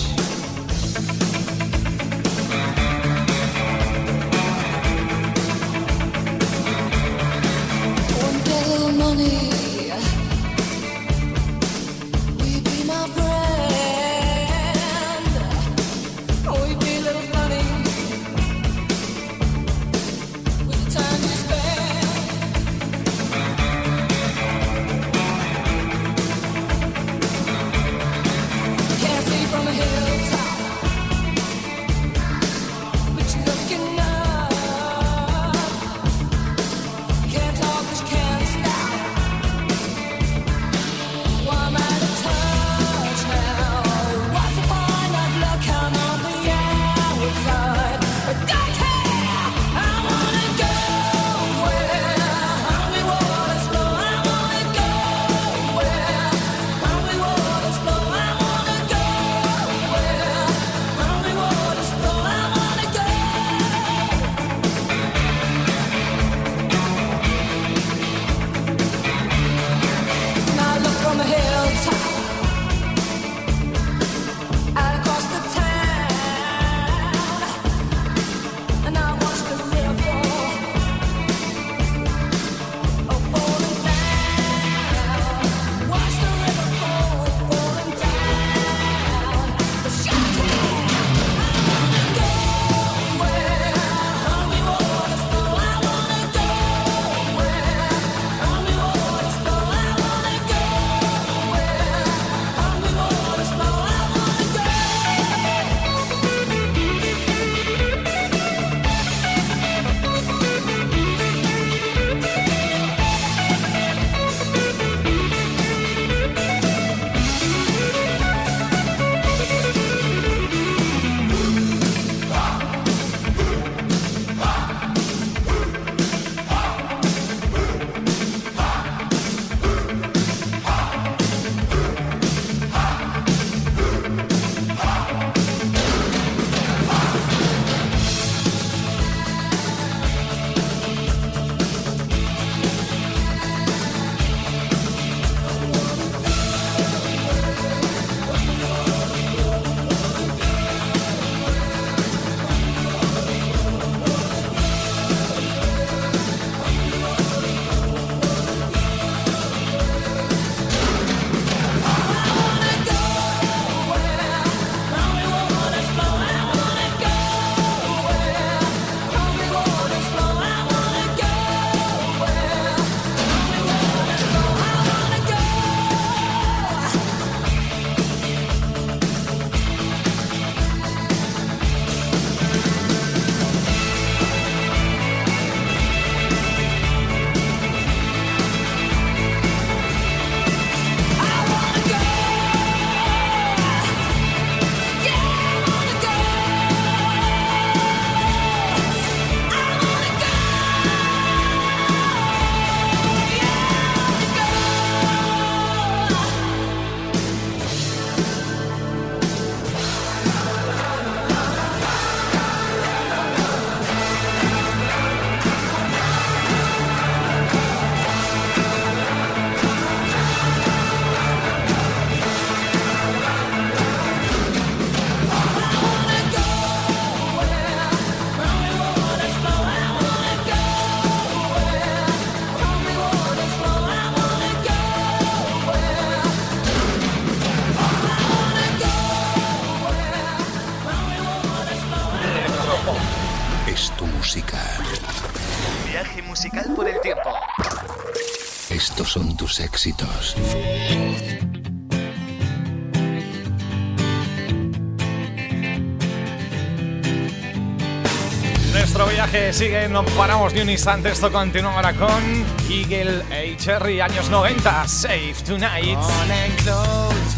Sigue, 259.78 259.88
no 259.88 260.04
paramos 260.16 260.52
ni 260.52 260.60
un 260.60 260.70
instante. 260.70 261.10
Esto 261.10 261.30
continúa 261.30 261.74
ahora 261.74 261.92
con 261.94 262.22
Eagle 262.70 263.22
A. 263.30 263.56
Cherry, 263.56 264.00
años 264.00 264.28
90, 264.30 264.86
Safe 264.86 265.34
Tonight. 265.44 265.96
On 265.96 266.30
and 266.30 266.56
close 266.58 267.36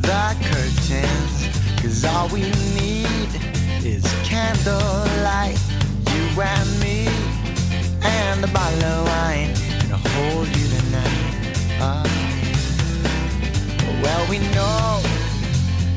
the 0.00 0.36
curtains. 0.48 1.50
Cause 1.80 2.04
all 2.04 2.28
we 2.28 2.42
need 2.74 3.28
is 3.84 4.02
candlelight. 4.24 5.58
You 6.06 6.42
and 6.42 6.80
me, 6.80 7.08
and 8.02 8.44
a 8.44 8.48
bottle 8.48 8.84
of 8.84 9.06
wine. 9.06 9.50
And 9.82 9.92
I'll 9.92 9.98
hold 9.98 10.48
you 10.48 10.68
tonight. 10.68 11.46
Ah. 11.80 12.04
well, 14.02 14.26
we 14.28 14.38
know 14.54 15.02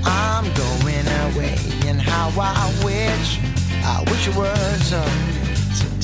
I'm 0.04 0.46
going 0.54 1.08
away. 1.34 1.56
And 1.88 2.02
how 2.02 2.30
I 2.40 2.74
wish, 2.84 3.40
I 3.84 4.04
wish 4.10 4.28
it 4.28 4.36
were 4.36 4.78
so. 4.80 5.45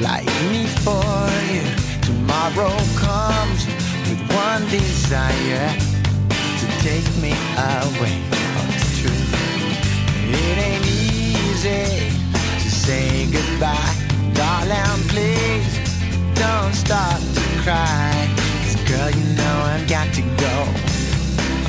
like 0.00 0.26
me 0.50 0.66
for 0.84 1.28
you. 1.52 1.62
Tomorrow 2.02 2.76
comes 2.96 3.66
with 4.08 4.20
one 4.32 4.62
desire 4.68 5.74
to 6.60 6.66
take 6.82 7.08
me 7.22 7.32
away. 7.56 8.16
Oh, 8.32 8.74
it's 8.74 9.00
true. 9.00 9.22
It 10.30 10.58
ain't 10.58 10.86
easy 10.86 12.12
to 12.62 12.70
say 12.70 13.26
goodbye, 13.26 13.94
darling. 14.34 15.02
Please 15.08 15.78
don't 16.34 16.74
start 16.74 17.20
to 17.34 17.42
cry. 17.64 18.12
'Cause 18.62 18.76
girl, 18.88 19.10
you 19.10 19.24
know 19.36 19.56
I've 19.72 19.88
got 19.88 20.12
to 20.14 20.22
go. 20.22 20.56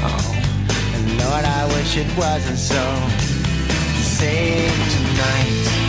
Oh, 0.03 0.35
and 0.95 1.05
Lord, 1.17 1.45
I 1.45 1.65
wish 1.75 1.97
it 1.97 2.09
wasn't 2.17 2.59
so. 2.59 2.83
Save 4.17 4.75
tonight 4.93 5.88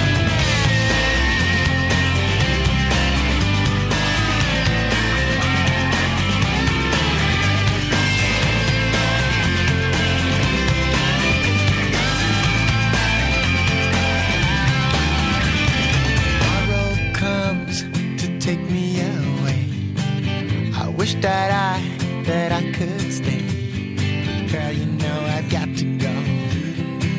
Could. 22.81 24.51
Girl, 24.51 24.71
you 24.71 24.85
know 24.85 25.19
I've 25.35 25.49
got 25.49 25.69
to 25.77 25.85
go. 25.97 26.13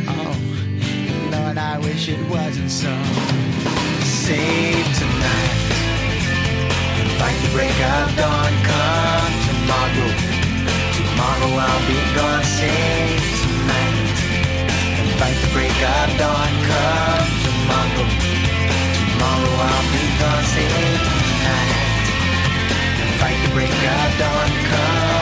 Oh, 0.08 0.34
Lord, 1.30 1.56
I 1.56 1.78
wish 1.78 2.08
it 2.08 2.18
wasn't 2.28 2.70
so. 2.70 2.92
Save 4.02 4.86
tonight 4.98 5.62
fight 7.18 7.38
the 7.44 7.50
break 7.54 7.78
of 7.94 8.08
dawn. 8.18 8.52
Come 8.66 9.34
tomorrow, 9.46 10.10
tomorrow 10.98 11.52
I'll 11.66 11.82
be 11.86 12.00
gone. 12.18 12.42
Save 12.42 13.22
tonight 13.42 14.18
and 14.98 15.08
fight 15.20 15.38
the 15.42 15.50
break 15.54 15.78
of 15.94 16.08
dawn. 16.18 16.52
Come 16.70 17.30
tomorrow, 17.46 18.06
tomorrow 18.98 19.54
I'll 19.70 19.88
be 19.94 20.04
gone. 20.18 20.44
Save 20.54 21.02
tonight 21.06 22.06
and 23.02 23.10
fight 23.20 23.38
the 23.46 23.50
break 23.54 23.70
of 23.70 24.10
dawn. 24.18 24.50
Come 24.70 25.21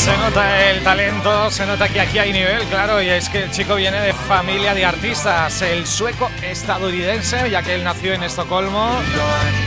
Se 0.00 0.16
nota 0.16 0.70
el 0.70 0.82
talento, 0.82 1.50
se 1.50 1.66
nota 1.66 1.88
que 1.88 2.00
aquí 2.00 2.18
hay 2.18 2.32
nivel, 2.32 2.62
claro, 2.64 3.02
y 3.02 3.10
es 3.10 3.28
que 3.28 3.42
el 3.42 3.50
chico 3.50 3.74
viene 3.74 4.00
de 4.00 4.14
familia 4.14 4.72
de 4.72 4.86
artistas, 4.86 5.60
el 5.60 5.86
sueco 5.86 6.30
estadounidense, 6.42 7.50
ya 7.50 7.62
que 7.62 7.74
él 7.74 7.84
nació 7.84 8.14
en 8.14 8.22
Estocolmo, 8.22 8.98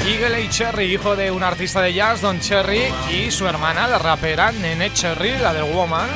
Eagle 0.08 0.43
A. 0.43 0.49
Cherry, 0.49 0.86
hijo 0.86 1.16
de 1.16 1.30
un 1.30 1.43
artista 1.43 1.82
de 1.82 1.93
jazz, 1.93 2.22
Don 2.22 2.39
Cherry, 2.39 2.91
y 3.12 3.30
su 3.30 3.47
hermana, 3.47 3.88
la 3.88 3.99
rapera 3.99 4.51
Nene 4.51 4.91
Cherry, 4.91 5.38
la 5.38 5.54
del 5.54 5.66
Woman. 5.66 6.10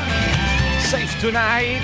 Tonight. 1.22 1.82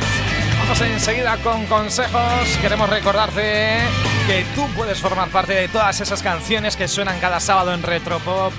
Vamos 0.60 0.82
enseguida 0.82 1.38
con 1.38 1.66
consejos. 1.66 2.58
Queremos 2.62 2.90
recordarte 2.90 3.80
que 4.28 4.46
tú 4.54 4.68
puedes 4.76 5.00
formar 5.00 5.30
parte 5.30 5.54
de 5.54 5.68
todas 5.68 6.00
esas 6.02 6.22
canciones 6.22 6.76
que 6.76 6.88
suenan 6.88 7.20
cada 7.20 7.40
sábado 7.40 7.74
en 7.74 7.82
Retropop. 7.82 8.54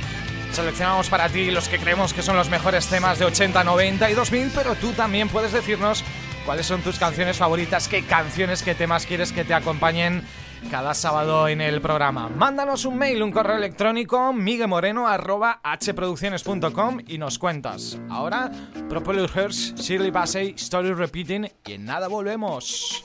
Seleccionamos 0.53 1.09
para 1.09 1.29
ti 1.29 1.51
los 1.53 1.69
que 1.69 1.79
creemos 1.79 2.13
que 2.13 2.23
son 2.23 2.37
los 2.37 2.49
mejores 2.49 2.87
temas 2.89 3.19
de 3.19 3.25
80, 3.25 3.63
90 3.63 4.11
y 4.11 4.15
2000, 4.15 4.51
pero 4.55 4.75
tú 4.75 4.93
también 4.93 5.29
puedes 5.29 5.53
decirnos 5.53 6.03
cuáles 6.45 6.67
son 6.67 6.83
tus 6.83 6.99
canciones 6.99 7.37
favoritas, 7.37 7.87
qué 7.89 8.03
canciones, 8.03 8.63
qué 8.63 8.75
temas 8.75 9.07
quieres 9.07 9.33
que 9.33 9.45
te 9.45 9.55
acompañen 9.55 10.23
cada 10.71 10.95
sábado 10.95 11.49
en 11.49 11.61
el 11.61 11.81
programa. 11.81 12.29
Mándanos 12.29 12.85
un 12.85 12.97
mail, 12.99 13.21
un 13.23 13.33
correo 13.33 13.57
electrónico, 13.57 14.33
miguemoreno.hproducciones.com 14.33 17.01
y 17.07 17.19
nos 17.19 17.39
cuentas. 17.39 17.99
Ahora, 18.11 18.51
Propeller 18.89 19.29
Hearts, 19.29 19.75
Shirley 19.77 20.11
Bassey, 20.11 20.55
Story 20.57 20.93
Repeating 20.93 21.49
y 21.67 21.73
en 21.73 21.85
nada 21.85 22.09
volvemos. 22.09 23.03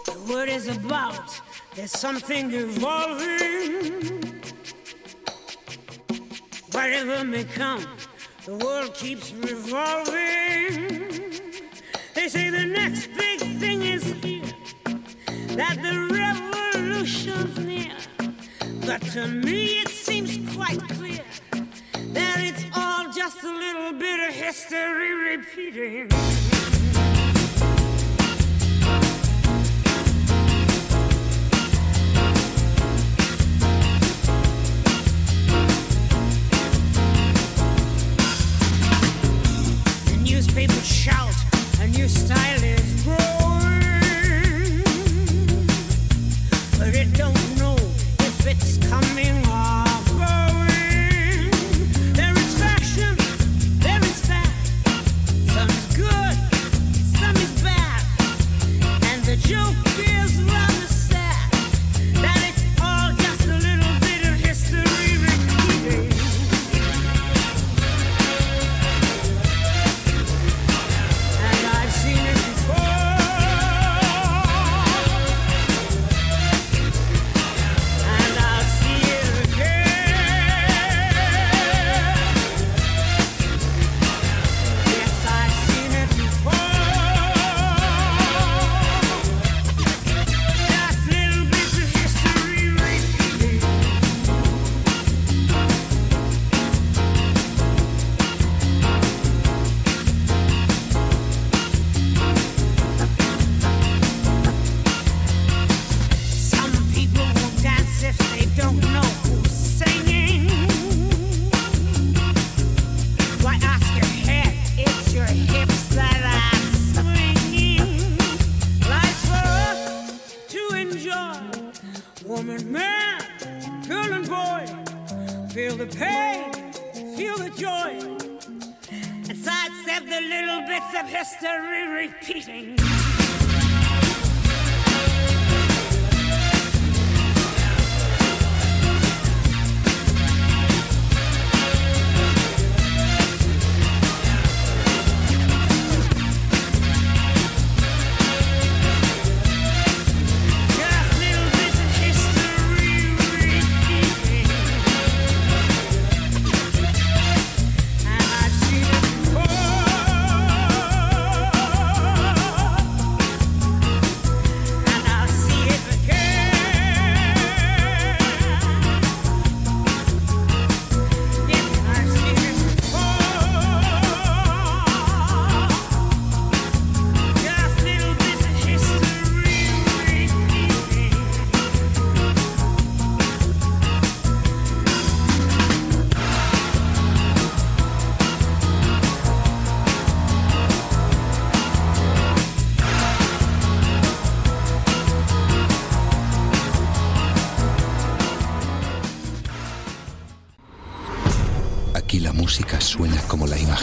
Whatever 6.72 7.26
may 7.26 7.46
come, 7.46 7.84
the 8.46 8.56
world 8.64 8.94
keeps 8.94 9.34
revolving. 9.34 10.88
They 12.14 12.30
say 12.30 12.52
the 12.52 12.66
next 12.66 13.08
big 13.18 13.40
thing 13.60 13.82
is 13.82 14.04
here, 14.22 14.44
that 15.56 15.80
the 15.82 16.10
revolution's 17.10 17.60
near. 17.60 17.96
But 18.86 19.02
to 19.14 19.28
me 19.28 19.82
it 19.82 19.90
seems 19.90 20.56
quite 20.56 20.80
clear 20.90 21.24
that 22.14 22.40
it's 22.40 22.66
all 22.76 23.12
just 23.12 23.44
a 23.44 23.52
little 23.52 23.94
bit 23.94 24.30
of 24.30 24.34
history 24.34 25.36
repeating. 25.36 26.59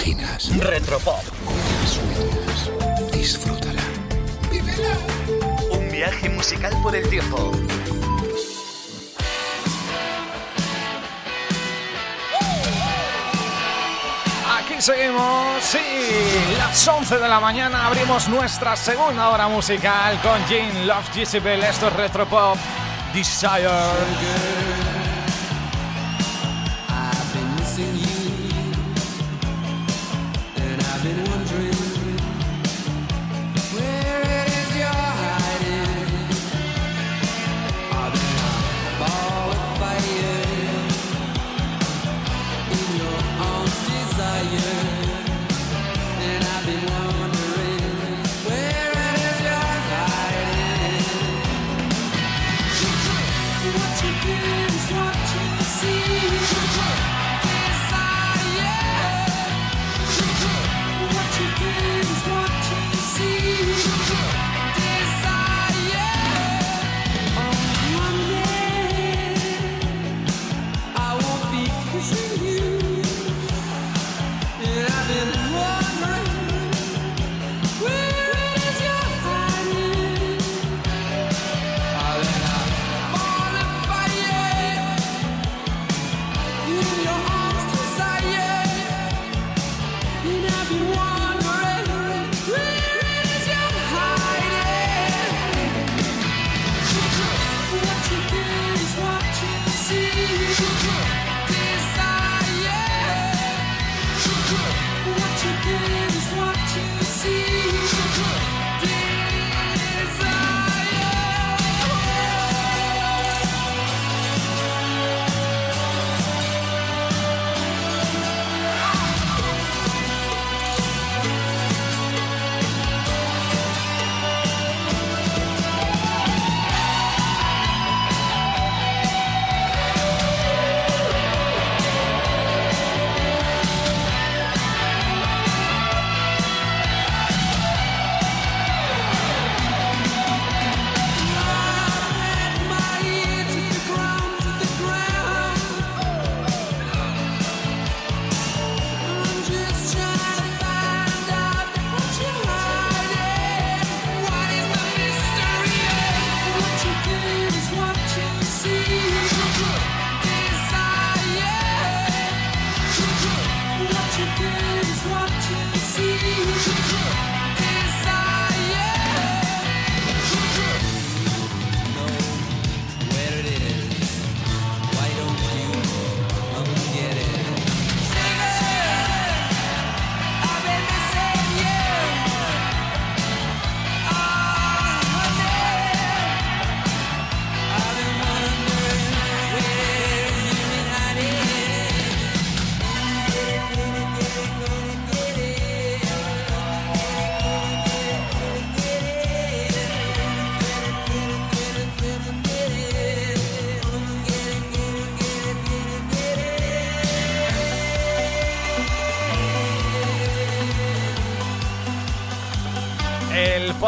imaginas. 0.07 0.57
Retropop. 0.59 1.23
Sueñas. 1.87 3.13
Disfrútala. 3.13 3.83
¡Vívela! 4.51 4.97
Un 5.73 5.91
viaje 5.91 6.29
musical 6.29 6.73
por 6.83 6.95
el 6.95 7.09
tiempo. 7.09 7.53
Aquí 14.59 14.81
seguimos, 14.81 15.63
sí, 15.63 15.79
las 16.59 16.87
11 16.87 17.19
de 17.19 17.29
la 17.29 17.41
mañana 17.41 17.87
abrimos 17.87 18.29
nuestra 18.29 18.77
segunda 18.77 19.31
hora 19.31 19.49
musical 19.49 20.21
con 20.23 20.45
Gene 20.47 20.87
Love 20.87 21.11
Jezebel, 21.15 21.63
esto 21.65 21.89
es 21.89 21.93
Retropop 21.95 22.57
Desire. 23.13 24.66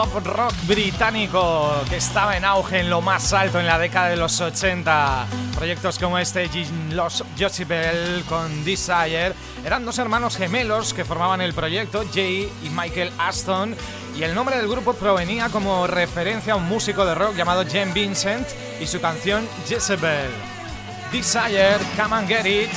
Rock 0.06 0.54
británico 0.68 1.74
que 1.88 1.96
estaba 1.96 2.36
en 2.36 2.44
auge 2.44 2.78
en 2.78 2.88
lo 2.88 3.00
más 3.00 3.32
alto 3.32 3.58
en 3.58 3.66
la 3.66 3.78
década 3.78 4.08
de 4.08 4.16
los 4.16 4.40
80. 4.40 5.26
Proyectos 5.56 5.98
como 5.98 6.18
este, 6.18 6.48
Los 6.92 7.24
Josie 7.36 7.64
Bell 7.64 8.22
con 8.28 8.64
Desire, 8.64 9.32
eran 9.64 9.84
dos 9.84 9.98
hermanos 9.98 10.36
gemelos 10.36 10.94
que 10.94 11.04
formaban 11.04 11.40
el 11.40 11.52
proyecto, 11.52 12.04
Jay 12.14 12.48
y 12.62 12.70
Michael 12.70 13.10
Aston, 13.18 13.74
y 14.16 14.22
el 14.22 14.34
nombre 14.34 14.56
del 14.56 14.68
grupo 14.68 14.94
provenía 14.94 15.48
como 15.48 15.88
referencia 15.88 16.52
a 16.52 16.56
un 16.56 16.68
músico 16.68 17.04
de 17.04 17.16
rock 17.16 17.34
llamado 17.34 17.64
Jen 17.66 17.92
Vincent 17.92 18.46
y 18.80 18.86
su 18.86 19.00
canción 19.00 19.48
Jezebel. 19.66 20.30
Desire, 21.10 21.78
Come 21.96 22.14
and 22.14 22.28
Get 22.28 22.46
It. 22.46 22.70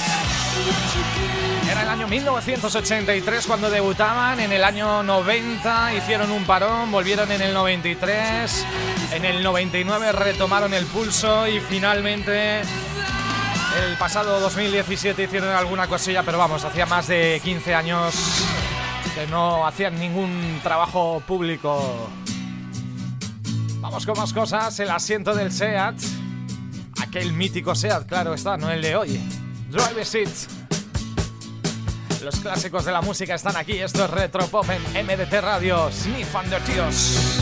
Era 2.12 2.20
el 2.20 2.28
año 2.28 2.42
1983 2.42 3.48
cuando 3.48 3.70
debutaban, 3.70 4.42
en 4.42 4.52
el 4.52 4.66
año 4.66 5.02
90 5.02 5.96
hicieron 5.96 6.30
un 6.32 6.44
parón, 6.44 6.92
volvieron 6.92 7.32
en 7.32 7.42
el 7.42 7.54
93, 7.54 8.66
en 9.14 9.24
el 9.24 9.42
99 9.42 10.12
retomaron 10.12 10.74
el 10.74 10.86
pulso 10.88 11.48
y 11.48 11.62
finalmente 11.62 12.60
el 12.60 13.98
pasado 13.98 14.42
2017 14.42 15.24
hicieron 15.24 15.56
alguna 15.56 15.88
cosilla, 15.88 16.24
pero 16.24 16.38
vamos, 16.38 16.66
hacía 16.66 16.86
más 16.86 17.08
de 17.08 17.40
15 17.46 17.76
años 17.76 18.14
que 19.16 19.26
no 19.28 19.66
hacían 19.66 19.98
ningún 19.98 20.60
trabajo 20.62 21.24
público. 21.26 22.10
Vamos 23.80 24.06
con 24.06 24.18
más 24.18 24.34
cosas, 24.34 24.78
el 24.82 24.90
asiento 24.90 25.34
del 25.34 25.54
SEAT, 25.54 25.96
aquel 27.02 27.32
mítico 27.32 27.74
SEAT, 27.74 28.06
claro 28.06 28.34
está, 28.34 28.58
no 28.58 28.70
el 28.70 28.82
de 28.82 28.98
hoy. 28.98 29.22
Drive 29.70 30.04
Seat. 30.04 30.61
Los 32.24 32.40
clásicos 32.40 32.86
de 32.86 32.92
la 32.92 33.02
música 33.02 33.34
están 33.34 33.56
aquí. 33.58 33.80
Esto 33.80 34.06
es 34.06 34.10
Retro 34.12 34.46
Pop 34.48 34.66
en 34.70 35.06
MDT 35.06 35.42
Radio. 35.42 35.90
Sniff 35.92 36.36
Under 36.36 36.62
Tears. 36.62 37.41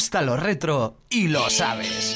Gusta 0.00 0.22
lo 0.22 0.34
retro 0.34 0.96
y 1.10 1.28
lo 1.28 1.50
sabes. 1.50 2.09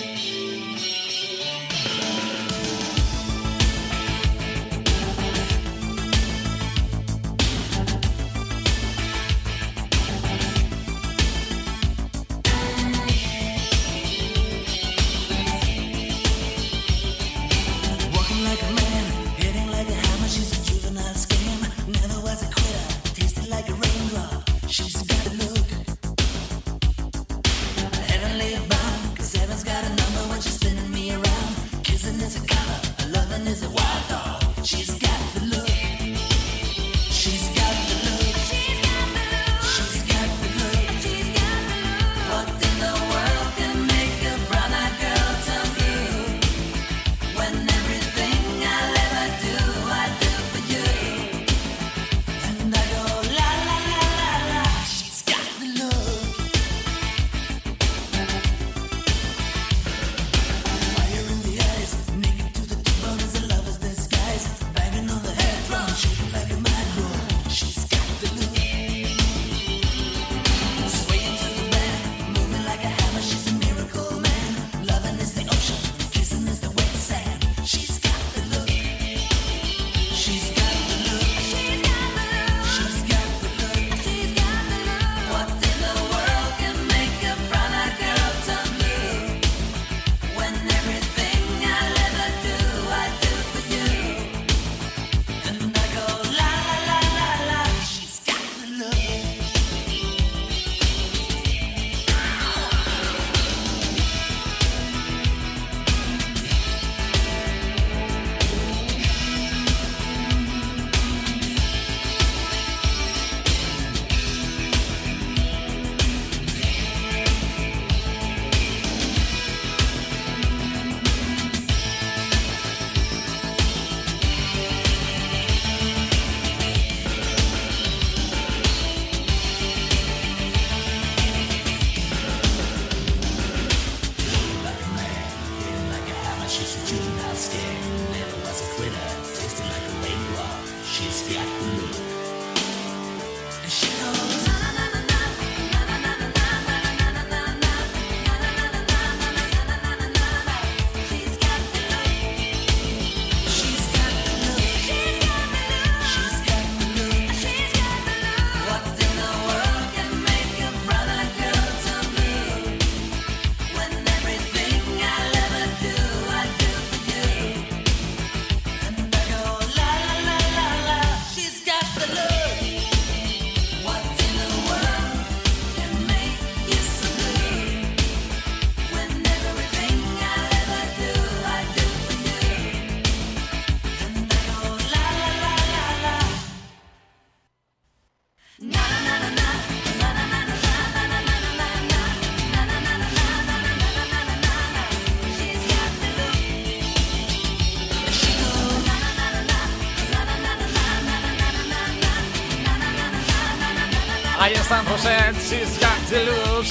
She's 205.55 205.79
Got 205.79 206.09
the 206.11 206.25
Look. 206.25 206.67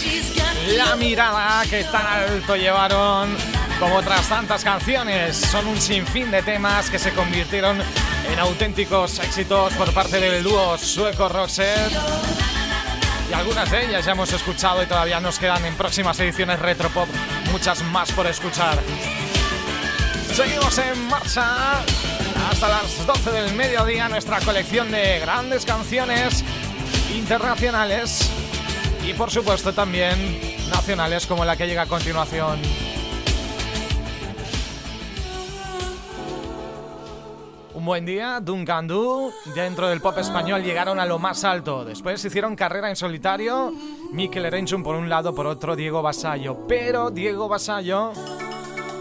La 0.75 0.95
mirada 0.95 1.63
que 1.69 1.83
tan 1.85 2.05
alto 2.05 2.55
llevaron 2.55 3.35
como 3.79 3.95
otras 3.95 4.27
tantas 4.27 4.63
canciones. 4.63 5.37
Son 5.37 5.65
un 5.67 5.79
sinfín 5.79 6.31
de 6.31 6.41
temas 6.41 6.89
que 6.89 6.99
se 6.99 7.13
convirtieron 7.13 7.81
en 8.31 8.39
auténticos 8.39 9.19
éxitos 9.19 9.73
por 9.73 9.93
parte 9.93 10.19
del 10.19 10.43
dúo 10.43 10.77
sueco 10.77 11.29
Roxette. 11.29 11.93
Y 13.29 13.33
algunas 13.33 13.71
de 13.71 13.85
ellas 13.85 14.05
ya 14.05 14.11
hemos 14.11 14.33
escuchado 14.33 14.83
y 14.83 14.85
todavía 14.85 15.19
nos 15.21 15.39
quedan 15.39 15.63
en 15.65 15.75
próximas 15.75 16.19
ediciones 16.19 16.59
Retropop 16.59 17.07
muchas 17.51 17.81
más 17.83 18.11
por 18.11 18.27
escuchar. 18.27 18.77
Seguimos 20.33 20.77
en 20.79 21.07
marcha 21.07 21.79
hasta 22.49 22.67
las 22.67 23.05
12 23.05 23.31
del 23.31 23.53
mediodía 23.53 24.09
nuestra 24.09 24.39
colección 24.41 24.91
de 24.91 25.19
grandes 25.19 25.65
canciones 25.65 26.43
internacionales 27.13 28.29
y 29.05 29.13
por 29.13 29.29
supuesto 29.29 29.73
también 29.73 30.17
nacionales 30.69 31.25
como 31.25 31.45
la 31.45 31.55
que 31.55 31.67
llega 31.67 31.83
a 31.83 31.85
continuación. 31.85 32.59
Un 37.73 37.85
buen 37.85 38.05
día, 38.05 38.39
Duncan 38.39 38.87
Du. 38.87 39.33
Dentro 39.53 39.89
del 39.89 39.99
pop 39.99 40.17
español 40.17 40.63
llegaron 40.63 40.99
a 40.99 41.05
lo 41.05 41.19
más 41.19 41.43
alto. 41.43 41.83
Después 41.83 42.23
hicieron 42.23 42.55
carrera 42.55 42.89
en 42.89 42.95
solitario. 42.95 43.73
Mikel 44.11 44.45
Erenchun 44.45 44.83
por 44.83 44.95
un 44.95 45.09
lado, 45.09 45.35
por 45.35 45.47
otro 45.47 45.75
Diego 45.75 46.01
Basallo. 46.01 46.65
Pero 46.67 47.09
Diego 47.09 47.49
Basallo 47.49 48.13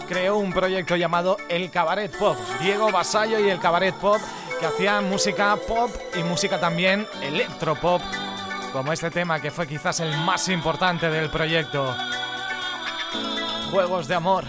creó 0.09 0.39
un 0.39 0.53
proyecto 0.53 0.97
llamado 0.97 1.37
El 1.49 1.71
Cabaret 1.71 2.11
Pop. 2.19 2.37
Diego 2.61 2.91
Basallo 2.91 3.39
y 3.39 3.51
el 3.51 3.61
Cabaret 3.61 3.95
Pop 3.95 4.21
que 4.59 4.67
hacían 4.67 5.09
música 5.09 5.57
pop 5.69 5.91
y 6.19 6.23
música 6.23 6.59
también 6.59 7.07
electropop. 7.21 8.01
Como 8.73 8.93
este 8.93 9.11
tema 9.11 9.39
que 9.39 9.51
fue 9.51 9.67
quizás 9.67 10.01
el 10.01 10.17
más 10.19 10.49
importante 10.49 11.11
del 11.11 11.29
proyecto. 11.29 11.95
Juegos 13.71 14.09
de 14.09 14.15
amor. 14.15 14.45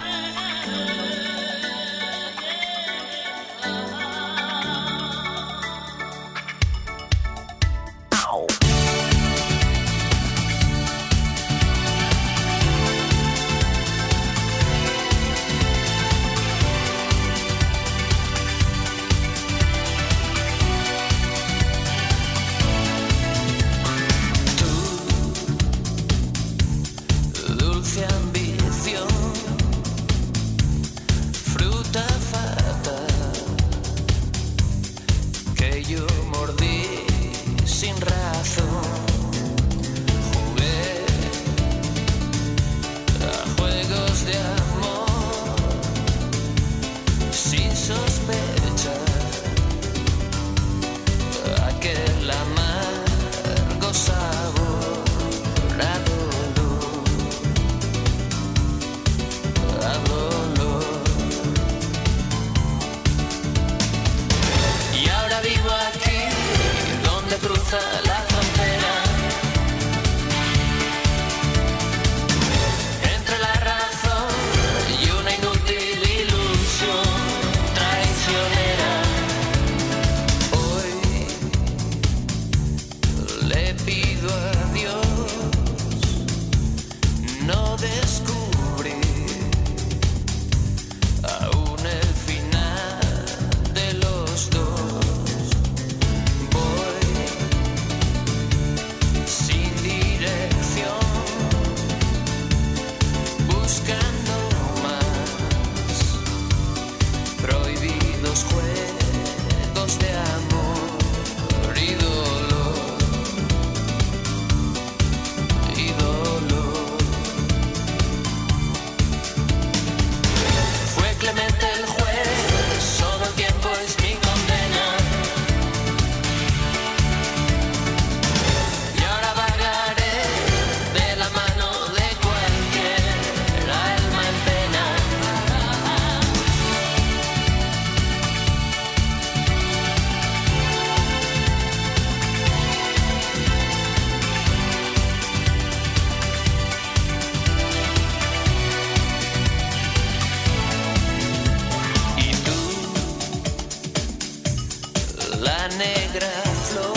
La 155.43 155.67
negra 155.77 156.31
flor 156.67 156.93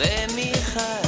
de 0.00 0.34
mi 0.34 0.52
jardín, 0.52 1.01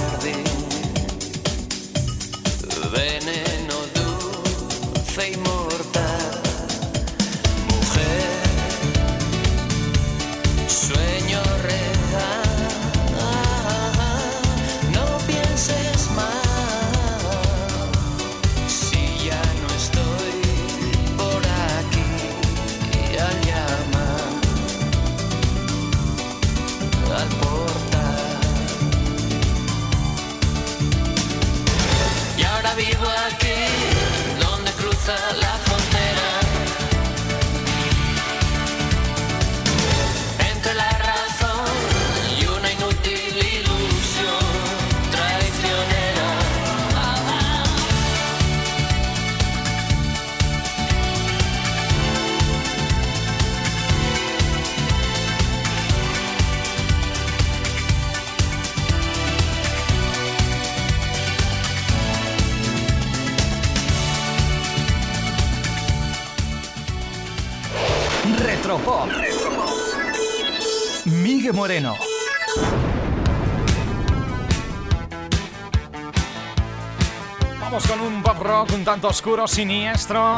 oscuro, 79.08 79.46
siniestro. 79.46 80.36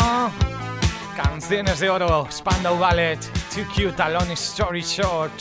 Canciones 1.17 1.81
de 1.81 1.89
oro, 1.89 2.27
Spandau 2.31 2.79
Ballet, 2.79 3.19
Too 3.55 3.65
Cute, 3.75 4.03
A 4.03 4.09
Long 4.09 4.31
Story 4.33 4.83
Short. 4.83 5.33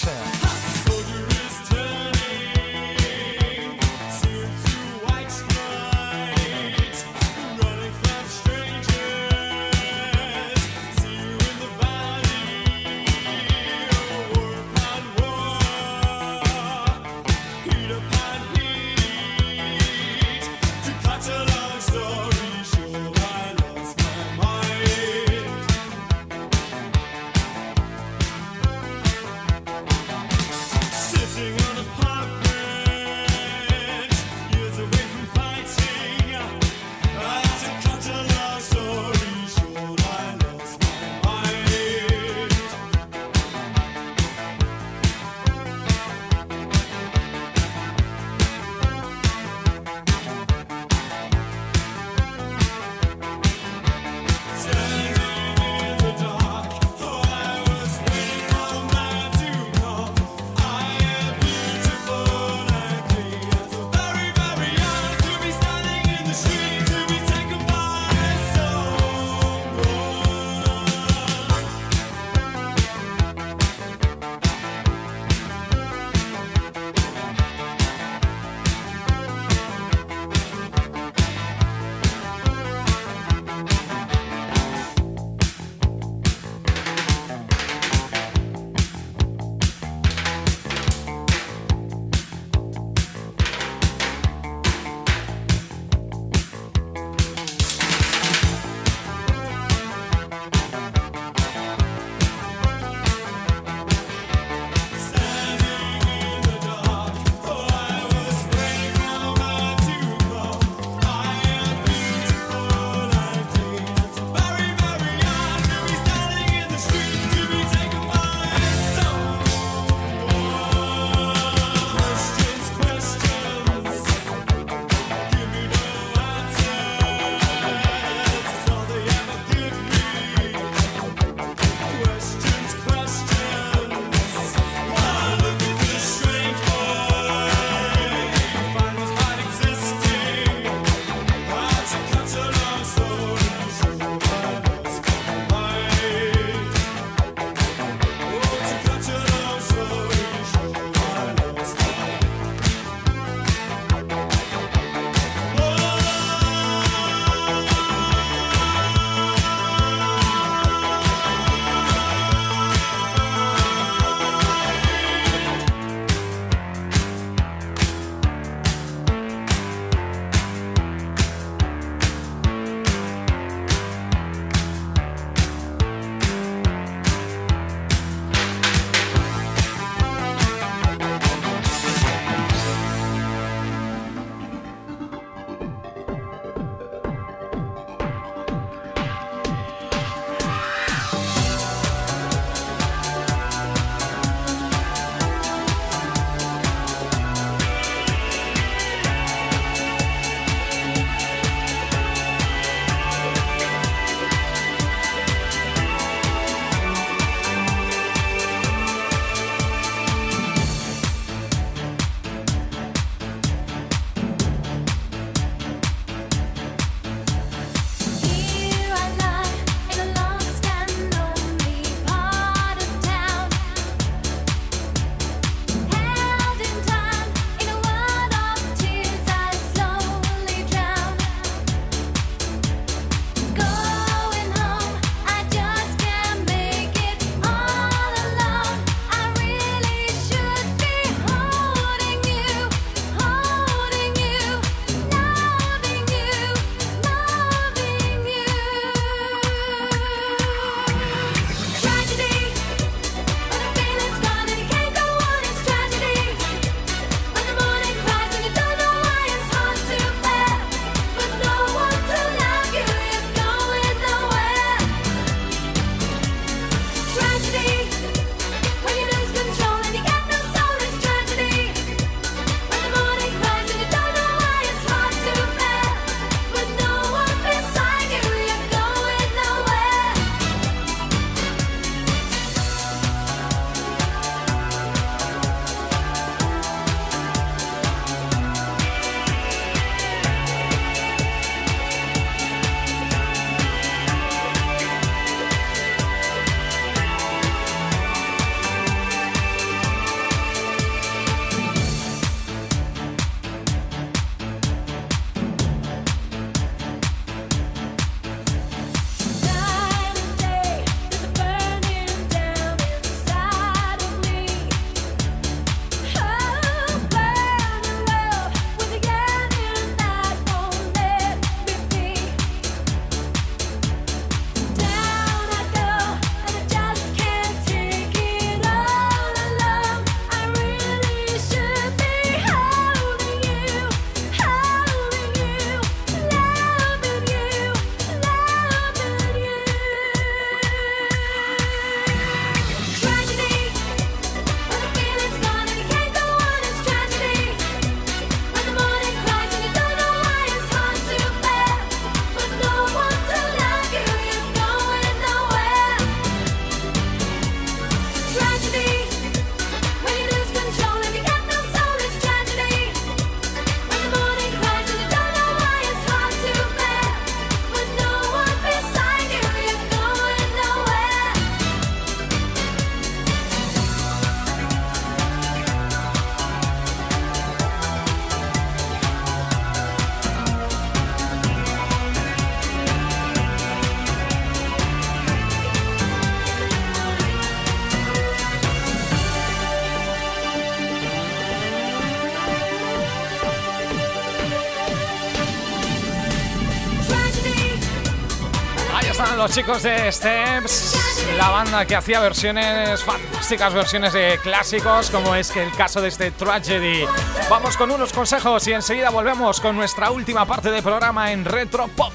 chicos 399.55 399.83
de 399.83 400.11
Steps, 400.11 400.97
la 401.37 401.49
banda 401.49 401.85
que 401.85 401.95
hacía 401.95 402.19
versiones, 402.19 403.01
fantásticas 403.01 403.73
versiones 403.73 404.11
de 404.11 404.37
clásicos, 404.43 405.09
como 405.09 405.33
es 405.33 405.49
que 405.49 405.63
el 405.63 405.71
caso 405.71 406.01
de 406.01 406.09
este 406.09 406.31
Tragedy. 406.31 407.05
Vamos 407.49 407.77
con 407.77 407.89
unos 407.89 408.11
consejos 408.11 408.67
y 408.67 408.73
enseguida 408.73 409.11
volvemos 409.11 409.61
con 409.61 409.77
nuestra 409.77 410.11
última 410.11 410.45
parte 410.45 410.71
del 410.71 410.83
programa 410.83 411.31
en 411.31 411.45
Retro 411.45 411.87
Pop. 411.87 412.11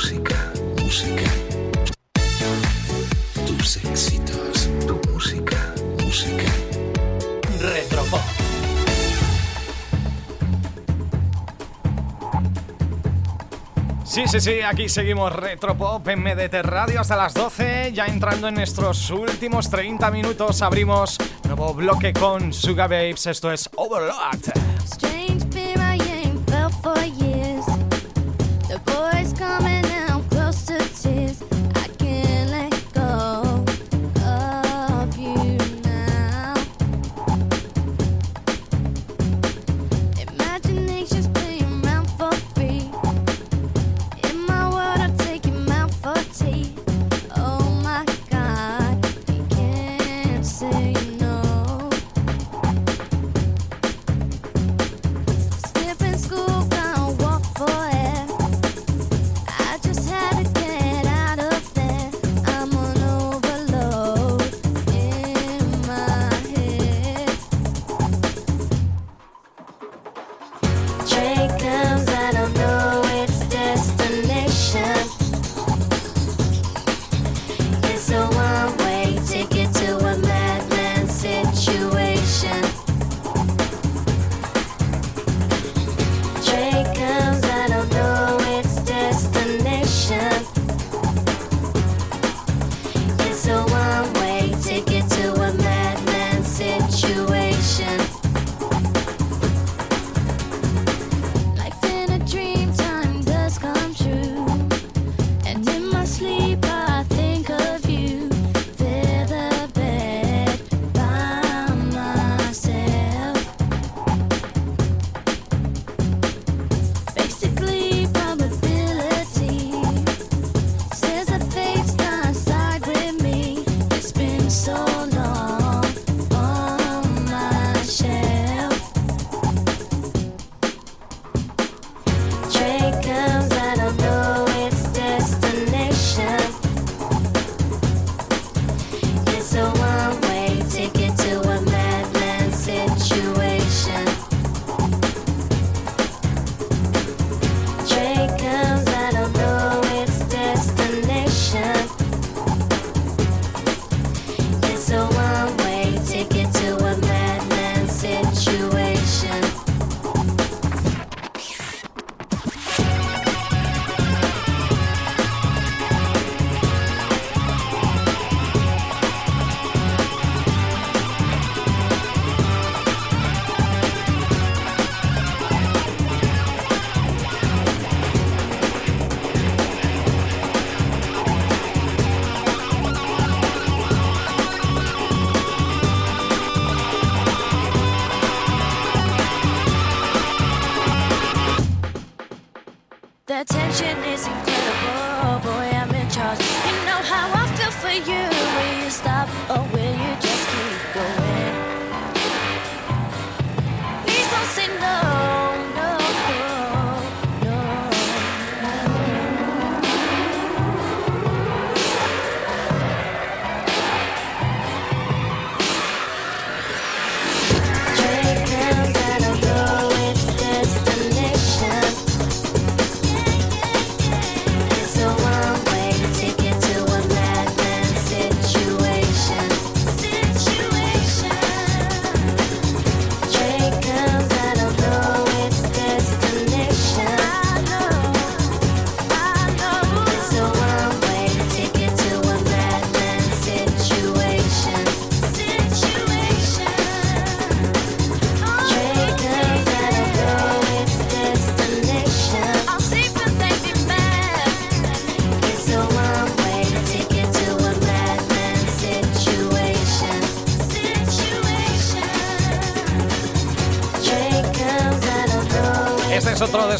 música, 0.00 0.52
música. 0.78 1.30
Tus 3.46 3.76
éxitos, 3.76 4.70
tu 4.86 4.98
música, 5.12 5.74
música. 6.02 6.46
Retropop. 7.60 8.20
Sí, 14.04 14.22
sí, 14.26 14.40
sí, 14.40 14.62
aquí 14.62 14.88
seguimos 14.88 15.34
Retropop 15.36 16.08
en 16.08 16.20
MDT 16.20 16.62
Radio 16.62 17.02
hasta 17.02 17.16
las 17.16 17.34
12, 17.34 17.92
ya 17.92 18.06
entrando 18.06 18.48
en 18.48 18.54
nuestros 18.54 19.10
últimos 19.10 19.68
30 19.68 20.10
minutos 20.10 20.62
abrimos 20.62 21.18
nuevo 21.44 21.74
bloque 21.74 22.14
con 22.14 22.54
Sugabapes, 22.54 23.26
esto 23.26 23.52
es 23.52 23.68
Overload. 23.76 24.99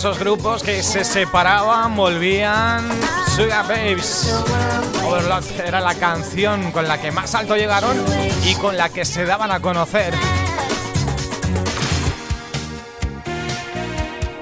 Esos 0.00 0.18
grupos 0.18 0.62
que 0.62 0.82
se 0.82 1.04
separaban, 1.04 1.94
volvían. 1.94 2.88
Sugar 3.36 3.68
Babes. 3.68 4.34
Era 5.62 5.82
la 5.82 5.94
canción 5.94 6.72
con 6.72 6.88
la 6.88 6.98
que 6.98 7.12
más 7.12 7.34
alto 7.34 7.54
llegaron 7.54 8.02
y 8.42 8.54
con 8.54 8.78
la 8.78 8.88
que 8.88 9.04
se 9.04 9.26
daban 9.26 9.50
a 9.50 9.60
conocer. 9.60 10.14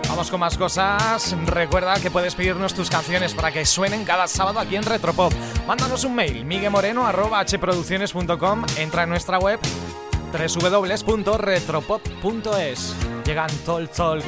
Vamos 0.09 0.31
con 0.31 0.39
más 0.39 0.57
cosas. 0.57 1.35
Recuerda 1.47 1.99
que 1.99 2.13
puedes 2.13 2.37
pedirnos 2.37 2.73
tus 2.73 2.89
canciones 2.89 3.35
para 3.35 3.51
que 3.51 3.67
suenen 3.67 4.05
cada 4.05 4.29
sábado 4.29 4.61
aquí 4.61 4.77
en 4.77 4.85
Retropop. 4.85 5.33
Mándanos 5.67 6.05
un 6.05 6.15
mail, 6.15 6.45
miguemoreno.hproducciones.com. 6.45 8.65
Entra 8.77 9.03
en 9.03 9.09
nuestra 9.09 9.41
web 9.41 9.59
www.retropop.es. 10.31 12.95
Llegan 13.25 13.51
Talk 13.67 13.91
Talk. 13.91 14.23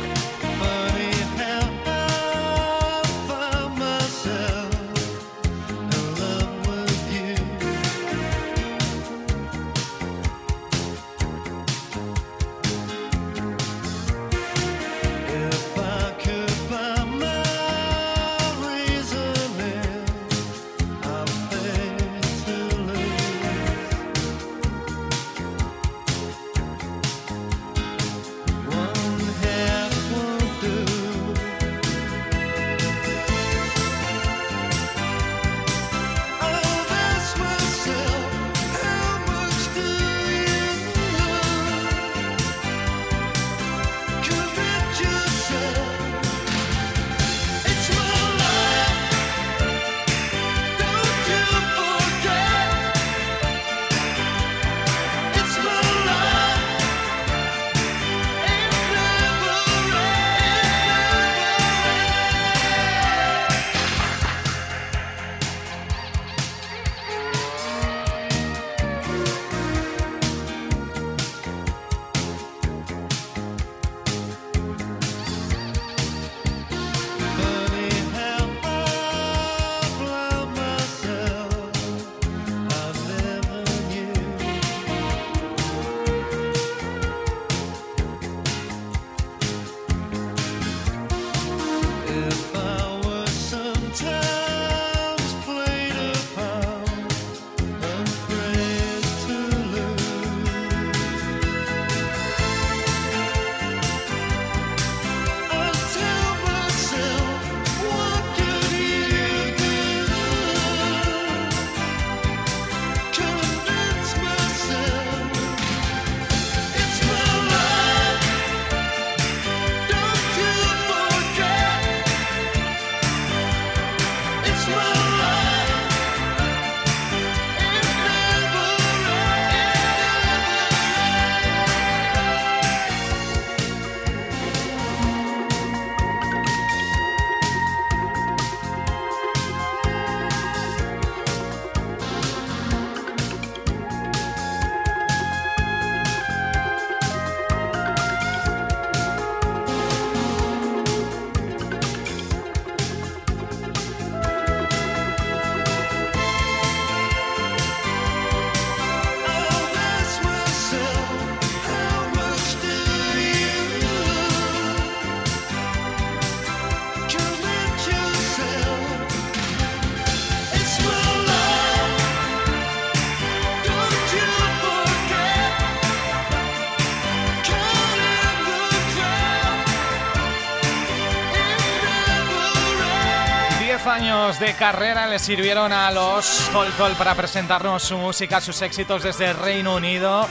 Años 183.91 184.39
de 184.39 184.55
carrera 184.55 185.09
le 185.09 185.19
sirvieron 185.19 185.73
a 185.73 185.91
los 185.91 186.49
Tol 186.53 186.69
Tol 186.79 186.93
para 186.93 187.17
presentarnos 187.17 187.83
su 187.83 187.99
música, 187.99 188.41
sus 188.41 188.63
éxitos 188.63 189.03
desde 189.03 189.31
el 189.31 189.37
Reino 189.37 189.75
Unido. 189.75 190.29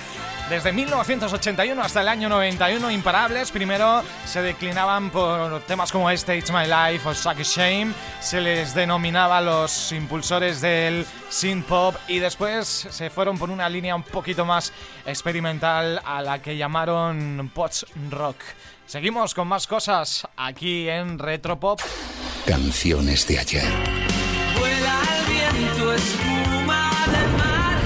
Desde 0.49 0.71
1981 0.71 1.81
hasta 1.81 2.01
el 2.01 2.07
año 2.07 2.29
91, 2.29 2.89
imparables. 2.89 3.51
Primero 3.51 4.01
se 4.25 4.41
declinaban 4.41 5.09
por 5.09 5.59
temas 5.63 5.91
como 5.91 6.09
este, 6.09 6.37
It's 6.37 6.51
My 6.51 6.65
Life 6.65 7.07
o 7.07 7.13
Suck 7.13 7.39
Shame. 7.39 7.91
Se 8.21 8.39
les 8.39 8.73
denominaba 8.73 9.41
los 9.41 9.91
impulsores 9.91 10.61
del 10.61 11.05
synth 11.29 11.65
pop 11.65 11.95
y 12.07 12.19
después 12.19 12.87
se 12.89 13.09
fueron 13.09 13.37
por 13.37 13.49
una 13.49 13.67
línea 13.67 13.93
un 13.93 14.03
poquito 14.03 14.45
más 14.45 14.71
experimental 15.05 16.01
a 16.05 16.21
la 16.21 16.41
que 16.41 16.55
llamaron 16.55 17.51
post 17.53 17.83
rock. 18.09 18.37
Seguimos 18.85 19.33
con 19.33 19.49
más 19.49 19.67
cosas 19.67 20.25
aquí 20.37 20.87
en 20.87 21.19
Retropop. 21.19 21.81
Canciones 22.45 23.27
de 23.27 23.39
ayer. 23.39 23.73
Vuela 24.57 25.01
el 25.17 25.25
viento, 25.33 25.93
espuma 25.93 26.91
del 27.05 27.31
mar. 27.37 27.81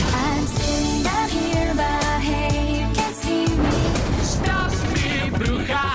See 3.22 3.48
me. 3.58 5.38
Bruja. 5.38 5.94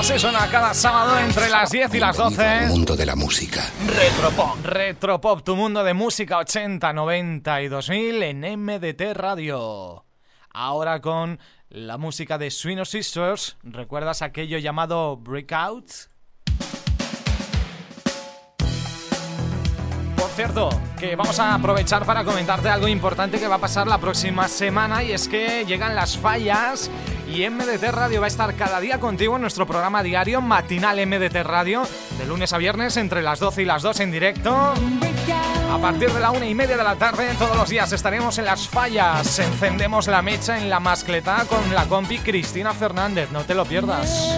Así 0.00 0.18
suena 0.18 0.48
cada 0.50 0.72
sábado 0.72 1.18
entre 1.18 1.50
las 1.50 1.70
10 1.70 1.94
y 1.94 1.98
las 2.00 2.16
12. 2.16 2.68
Mundo 2.68 2.96
de 2.96 3.04
la 3.04 3.16
música. 3.16 3.70
Retropop. 3.86 4.64
Retropop, 4.64 5.42
tu 5.42 5.56
mundo 5.56 5.84
de 5.84 5.92
música 5.92 6.38
80, 6.38 6.92
90 6.92 7.62
y 7.62 7.68
2000 7.68 8.22
en 8.22 8.40
MDT 8.64 9.12
Radio. 9.12 10.06
Ahora 10.52 11.00
con 11.00 11.38
la 11.70 11.96
música 11.98 12.36
de 12.36 12.50
Swino 12.50 12.84
Sisters. 12.84 13.56
¿Recuerdas 13.62 14.22
aquello 14.22 14.58
llamado 14.58 15.16
Breakout? 15.16 15.90
Por 20.16 20.28
cierto, 20.30 20.70
que 20.98 21.16
vamos 21.16 21.38
a 21.38 21.54
aprovechar 21.54 22.04
para 22.04 22.24
comentarte 22.24 22.68
algo 22.68 22.88
importante 22.88 23.38
que 23.38 23.48
va 23.48 23.56
a 23.56 23.60
pasar 23.60 23.86
la 23.86 23.98
próxima 23.98 24.48
semana 24.48 25.02
y 25.02 25.12
es 25.12 25.28
que 25.28 25.64
llegan 25.64 25.94
las 25.94 26.16
fallas 26.16 26.90
y 27.28 27.48
MDT 27.48 27.84
Radio 27.92 28.20
va 28.20 28.26
a 28.26 28.28
estar 28.28 28.54
cada 28.56 28.80
día 28.80 28.98
contigo 28.98 29.36
en 29.36 29.42
nuestro 29.42 29.66
programa 29.66 30.02
diario 30.02 30.40
matinal 30.40 31.04
MDT 31.06 31.42
Radio 31.44 31.82
de 32.18 32.26
lunes 32.26 32.52
a 32.52 32.58
viernes 32.58 32.96
entre 32.96 33.22
las 33.22 33.38
12 33.38 33.62
y 33.62 33.64
las 33.64 33.82
2 33.82 34.00
en 34.00 34.10
directo. 34.12 34.74
Break 35.00 35.59
a 35.70 35.78
partir 35.78 36.10
de 36.10 36.18
la 36.18 36.32
una 36.32 36.46
y 36.46 36.54
media 36.54 36.76
de 36.76 36.82
la 36.82 36.96
tarde, 36.96 37.28
todos 37.38 37.56
los 37.56 37.68
días 37.68 37.92
estaremos 37.92 38.36
en 38.38 38.44
las 38.44 38.68
fallas. 38.68 39.38
Encendemos 39.38 40.08
la 40.08 40.20
mecha 40.20 40.58
en 40.58 40.68
la 40.68 40.80
mascleta 40.80 41.44
con 41.48 41.74
la 41.74 41.84
compi 41.86 42.18
Cristina 42.18 42.74
Fernández. 42.74 43.30
No 43.30 43.44
te 43.44 43.54
lo 43.54 43.64
pierdas. 43.64 44.34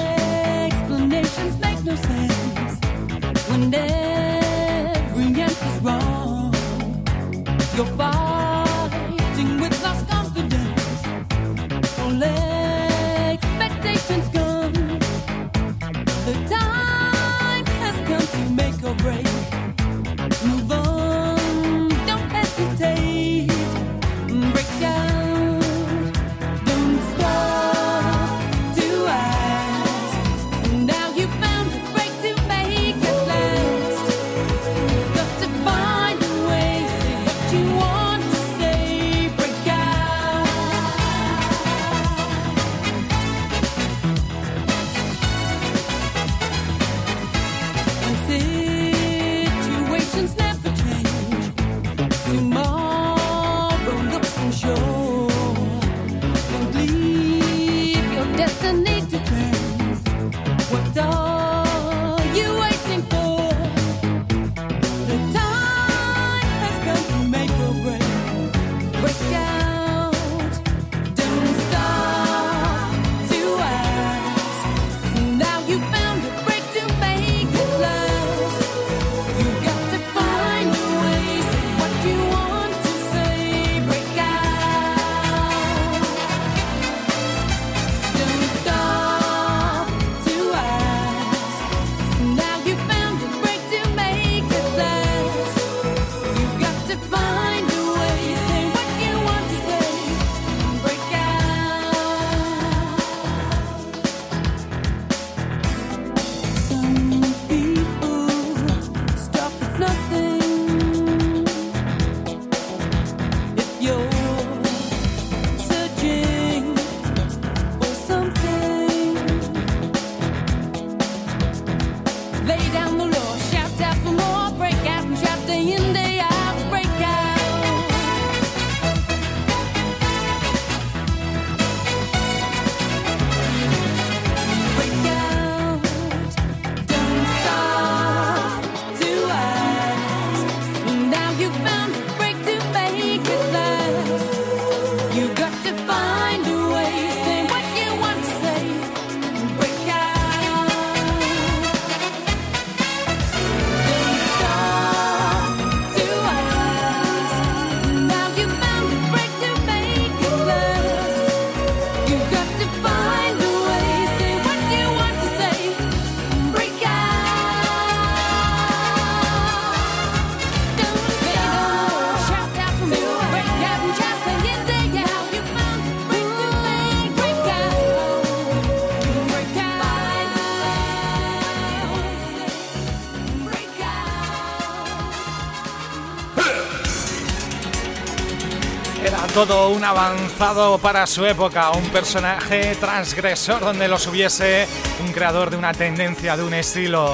todo 189.46 189.70
un 189.70 189.82
avanzado 189.82 190.78
para 190.78 191.04
su 191.06 191.26
época, 191.26 191.70
un 191.72 191.88
personaje 191.88 192.76
transgresor 192.76 193.60
donde 193.60 193.88
los 193.88 194.06
hubiese, 194.06 194.68
un 195.04 195.12
creador 195.12 195.50
de 195.50 195.56
una 195.56 195.72
tendencia, 195.72 196.36
de 196.36 196.44
un 196.44 196.54
estilo, 196.54 197.12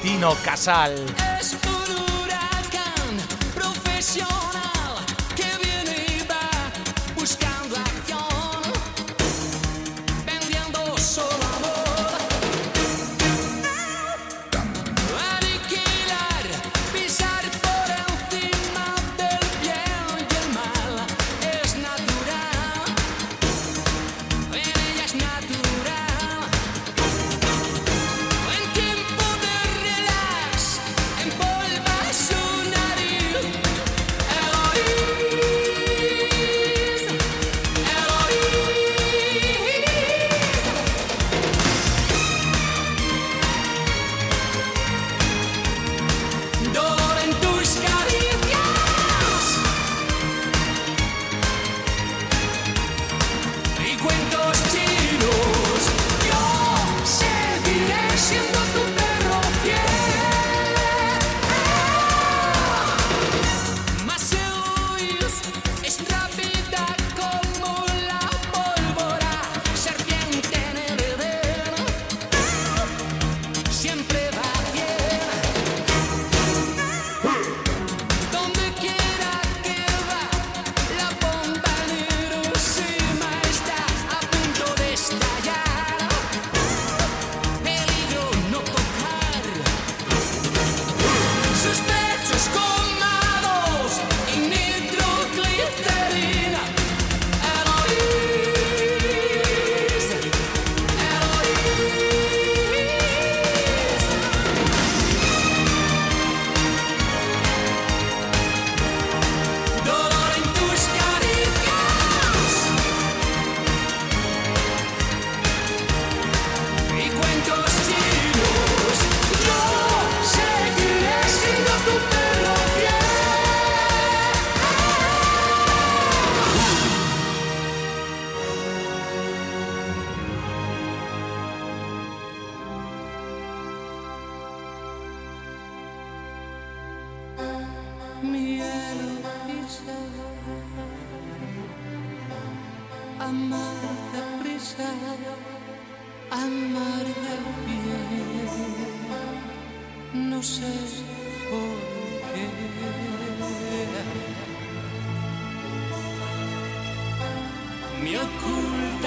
Tino 0.00 0.34
Casal. 0.42 0.94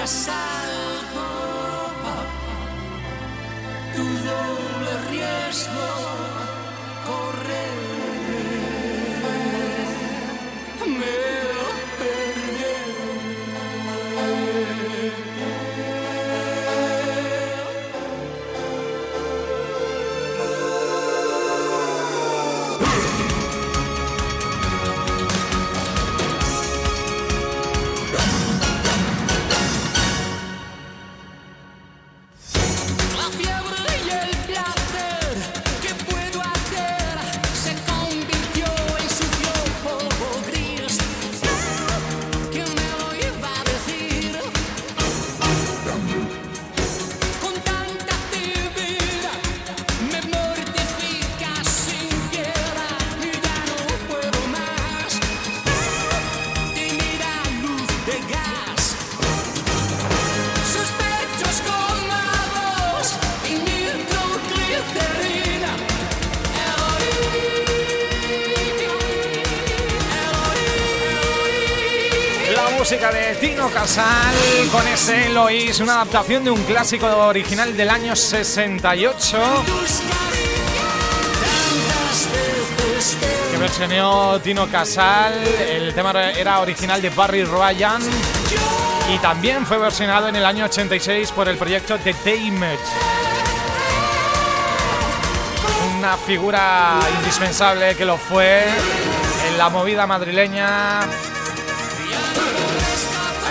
fracassar. 0.00 0.59
Con 75.00 75.14
ese 75.14 75.26
Eloís, 75.26 75.80
una 75.80 75.94
adaptación 75.94 76.44
de 76.44 76.50
un 76.50 76.62
clásico 76.64 77.06
original 77.06 77.76
del 77.76 77.90
año 77.90 78.14
68 78.14 79.38
que 83.50 83.58
versioneó 83.58 84.40
Tino 84.40 84.66
Casal. 84.68 85.32
El 85.58 85.94
tema 85.94 86.12
era 86.30 86.60
original 86.60 87.00
de 87.00 87.10
Barry 87.10 87.44
Ryan 87.44 88.02
y 89.14 89.18
también 89.18 89.64
fue 89.64 89.78
versionado 89.78 90.28
en 90.28 90.36
el 90.36 90.44
año 90.44 90.64
86 90.66 91.32
por 91.32 91.48
el 91.48 91.56
proyecto 91.56 91.98
The 91.98 92.14
Damage. 92.24 92.78
Una 95.98 96.16
figura 96.16 96.98
indispensable 97.18 97.94
que 97.94 98.04
lo 98.04 98.16
fue 98.16 98.64
en 99.48 99.58
la 99.58 99.68
movida 99.68 100.06
madrileña 100.06 101.00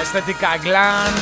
estética 0.10 0.57
glam, 0.57 1.14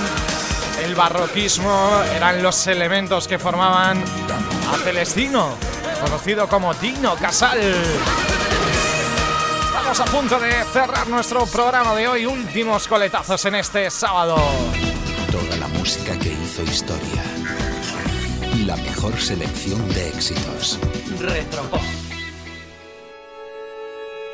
el 0.82 0.96
barroquismo 0.96 2.02
eran 2.16 2.42
los 2.42 2.68
elementos 2.68 3.28
que 3.28 3.38
formaban 3.38 4.02
a 4.02 4.78
Celestino, 4.78 5.58
conocido 6.02 6.48
como 6.48 6.74
Tino 6.74 7.14
Casal. 7.16 7.60
Estamos 9.66 10.00
a 10.00 10.06
punto 10.06 10.40
de 10.40 10.64
cerrar 10.72 11.06
nuestro 11.10 11.46
programa 11.48 11.94
de 11.96 12.08
hoy, 12.08 12.26
últimos 12.26 12.88
coletazos 12.88 13.44
en 13.44 13.56
este 13.56 13.90
sábado. 13.90 14.38
Toda 15.34 15.58
la 15.58 15.68
música 15.68 16.18
que 16.18 16.30
hizo 16.30 16.64
historia. 16.64 17.24
La 18.66 18.78
mejor 18.78 19.20
selección 19.20 19.86
de 19.90 20.08
éxitos. 20.08 20.80
Retropop. 21.20 21.82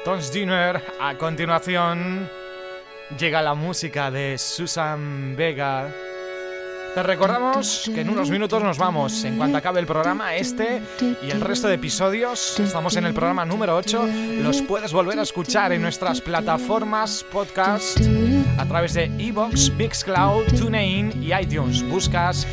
Tom's 0.06 0.32
Dinner, 0.32 0.80
a 1.00 1.18
continuación 1.18 2.43
llega 3.18 3.42
la 3.42 3.54
música 3.54 4.12
de 4.12 4.38
Susan 4.38 5.36
Vega. 5.36 5.90
Te 6.94 7.02
recordamos 7.02 7.90
que 7.94 8.02
en 8.02 8.10
unos 8.10 8.30
minutos 8.30 8.62
nos 8.62 8.78
vamos. 8.78 9.24
En 9.24 9.38
cuanto 9.38 9.58
acabe 9.58 9.80
el 9.80 9.88
programa, 9.88 10.36
este 10.36 10.82
y 11.22 11.32
el 11.32 11.42
resto 11.42 11.68
de 11.68 11.76
episodios, 11.76 12.60
estamos 12.60 12.96
en 12.96 13.06
el 13.06 13.14
programa 13.14 13.46
número 13.46 13.76
8, 13.76 14.08
los 14.42 14.62
puedes 14.62 14.94
volver 14.94 15.18
a 15.18 15.24
escuchar 15.24 15.72
en 15.74 15.82
nuestras 15.82 16.22
plataformas 16.22 17.26
podcast 17.32 18.00
a 18.58 18.66
través 18.66 18.94
de 18.94 19.06
Evox, 19.18 19.72
Mixcloud, 19.72 20.46
TuneIn 20.58 21.24
y 21.24 21.34
iTunes. 21.34 21.84
Buscas 21.90 22.48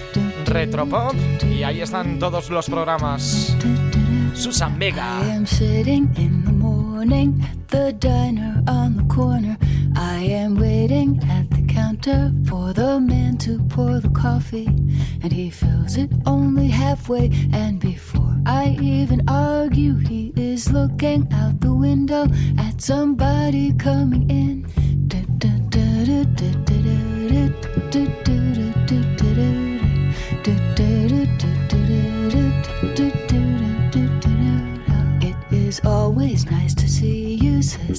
Retropop 0.47 1.15
y 1.45 1.63
ahí 1.63 1.83
están 1.83 2.19
todos 2.19 2.49
los 2.51 2.69
programas. 2.69 3.55
Susan 4.35 4.79
Vega. 4.79 5.21
Diner. 8.01 9.80
I 10.01 10.21
am 10.23 10.55
waiting 10.55 11.21
at 11.29 11.51
the 11.51 11.61
counter 11.69 12.33
for 12.49 12.73
the 12.73 12.99
man 12.99 13.37
to 13.45 13.59
pour 13.69 14.01
the 14.01 14.09
coffee, 14.09 14.65
and 15.23 15.31
he 15.31 15.51
fills 15.51 15.99
it 15.99 16.11
only 16.25 16.69
halfway. 16.69 17.31
And 17.53 17.79
before 17.79 18.35
I 18.47 18.79
even 18.81 19.21
argue, 19.29 19.97
he 19.97 20.33
is 20.37 20.73
looking 20.73 21.29
out 21.35 21.61
the 21.61 21.75
window 21.75 22.27
at 22.57 22.81
somebody 22.81 23.75
coming 23.75 24.31
in. 24.31 24.51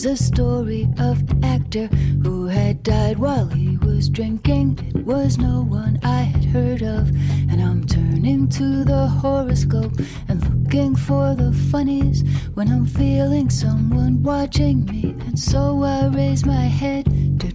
There's 0.00 0.20
a 0.20 0.24
story 0.24 0.88
of 1.00 1.28
an 1.28 1.44
actor 1.44 1.88
who 2.22 2.46
had 2.46 2.84
died 2.84 3.18
while 3.18 3.48
he 3.48 3.78
was 3.78 4.08
drinking. 4.08 4.78
It 4.94 5.04
was 5.04 5.38
no 5.38 5.64
one 5.64 5.98
I 6.04 6.20
had 6.20 6.44
heard 6.44 6.82
of. 6.82 7.08
And 7.50 7.60
I'm 7.60 7.84
turning 7.84 8.48
to 8.50 8.84
the 8.84 9.08
horoscope 9.08 9.94
and 10.28 10.40
looking 10.62 10.94
for 10.94 11.34
the 11.34 11.52
funnies 11.72 12.22
when 12.54 12.68
I'm 12.68 12.86
feeling 12.86 13.50
someone 13.50 14.22
watching 14.22 14.84
me. 14.84 15.16
And 15.26 15.36
so 15.36 15.82
I 15.82 16.06
raise 16.06 16.46
my 16.46 16.68
head. 16.68 17.08
There's 17.40 17.54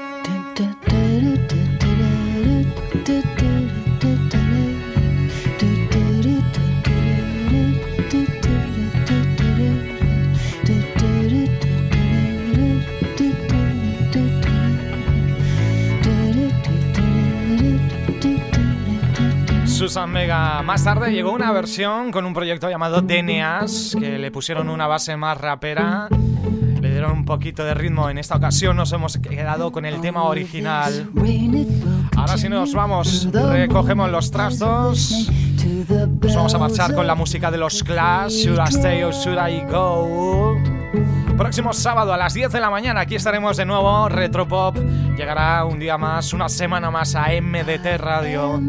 Susan 19.91 20.13
Vega. 20.13 20.61
Más 20.61 20.85
tarde 20.85 21.11
llegó 21.11 21.33
una 21.33 21.51
versión 21.51 22.13
con 22.13 22.23
un 22.23 22.33
proyecto 22.33 22.69
llamado 22.69 23.01
Deneas, 23.01 23.93
que 23.99 24.17
le 24.19 24.31
pusieron 24.31 24.69
una 24.69 24.87
base 24.87 25.17
más 25.17 25.37
rapera, 25.37 26.07
le 26.79 26.91
dieron 26.91 27.11
un 27.11 27.25
poquito 27.25 27.65
de 27.65 27.73
ritmo. 27.73 28.09
En 28.09 28.17
esta 28.17 28.37
ocasión 28.37 28.77
nos 28.77 28.93
hemos 28.93 29.17
quedado 29.17 29.73
con 29.73 29.83
el 29.83 29.99
tema 29.99 30.23
original. 30.23 31.09
Ahora 32.15 32.37
sí 32.37 32.47
nos 32.47 32.73
vamos, 32.73 33.27
recogemos 33.33 34.09
los 34.09 34.31
trastos, 34.31 35.29
nos 36.21 36.35
vamos 36.37 36.53
a 36.53 36.57
marchar 36.57 36.95
con 36.95 37.05
la 37.05 37.15
música 37.15 37.51
de 37.51 37.57
los 37.57 37.83
Clash, 37.83 38.45
Should 38.45 38.59
I 38.59 38.73
Stay 38.73 39.03
or 39.03 39.13
Should 39.13 39.37
I 39.45 39.65
Go? 39.69 41.20
Próximo 41.41 41.73
sábado 41.73 42.13
a 42.13 42.17
las 42.17 42.35
10 42.35 42.51
de 42.51 42.59
la 42.59 42.69
mañana 42.69 43.01
aquí 43.01 43.15
estaremos 43.15 43.57
de 43.57 43.65
nuevo, 43.65 44.07
Retropop. 44.07 44.77
Llegará 45.17 45.65
un 45.65 45.79
día 45.79 45.97
más, 45.97 46.33
una 46.33 46.47
semana 46.47 46.91
más 46.91 47.15
a 47.15 47.29
MDT 47.41 47.97
Radio. 47.97 48.61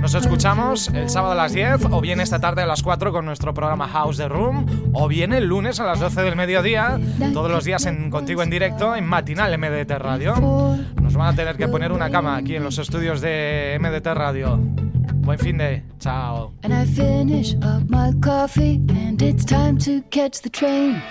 Nos 0.00 0.14
escuchamos 0.14 0.88
el 0.88 1.08
sábado 1.08 1.34
a 1.34 1.36
las 1.36 1.52
10 1.52 1.84
o 1.92 2.00
bien 2.00 2.20
esta 2.20 2.40
tarde 2.40 2.62
a 2.62 2.66
las 2.66 2.82
4 2.82 3.12
con 3.12 3.24
nuestro 3.24 3.54
programa 3.54 3.86
House 3.86 4.16
the 4.16 4.28
Room 4.28 4.66
o 4.94 5.06
bien 5.06 5.32
el 5.32 5.44
lunes 5.46 5.78
a 5.78 5.84
las 5.84 6.00
12 6.00 6.22
del 6.22 6.34
mediodía, 6.34 6.98
todos 7.32 7.52
los 7.52 7.64
días 7.64 7.88
contigo 8.10 8.42
en 8.42 8.50
directo 8.50 8.96
en 8.96 9.06
Matinal 9.06 9.56
MDT 9.56 9.92
Radio. 9.92 10.34
Nos 11.00 11.14
van 11.14 11.34
a 11.34 11.36
tener 11.36 11.56
que 11.56 11.68
poner 11.68 11.92
una 11.92 12.10
cama 12.10 12.36
aquí 12.36 12.56
en 12.56 12.64
los 12.64 12.78
estudios 12.78 13.20
de 13.20 13.78
MDT 13.80 14.06
Radio. 14.08 14.58
Buen 15.26 15.38
fin 15.38 15.58
de, 15.58 15.82
chao. 15.98 16.52
And 16.62 16.72
I 16.72 16.84
finish 16.84 17.56
up 17.60 17.90
my 17.90 18.12
coffee, 18.20 18.80
and 18.88 19.20
it's 19.20 19.44
time 19.44 19.76
to 19.78 20.00
catch 20.02 20.40
the 20.40 20.48
train. 20.48 21.02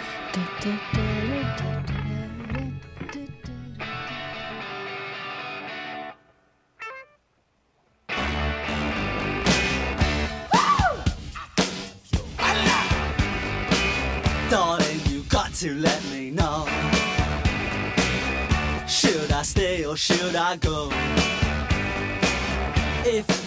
Darling, 14.50 15.02
you 15.10 15.24
got 15.24 15.54
to 15.56 15.74
let 15.74 16.02
me 16.06 16.32
know. 16.32 16.66
Should 18.88 19.34
I 19.34 19.42
stay 19.42 19.84
or 19.84 19.98
should 19.98 20.38
I 20.38 20.56
go? 20.56 20.90
If 23.04 23.45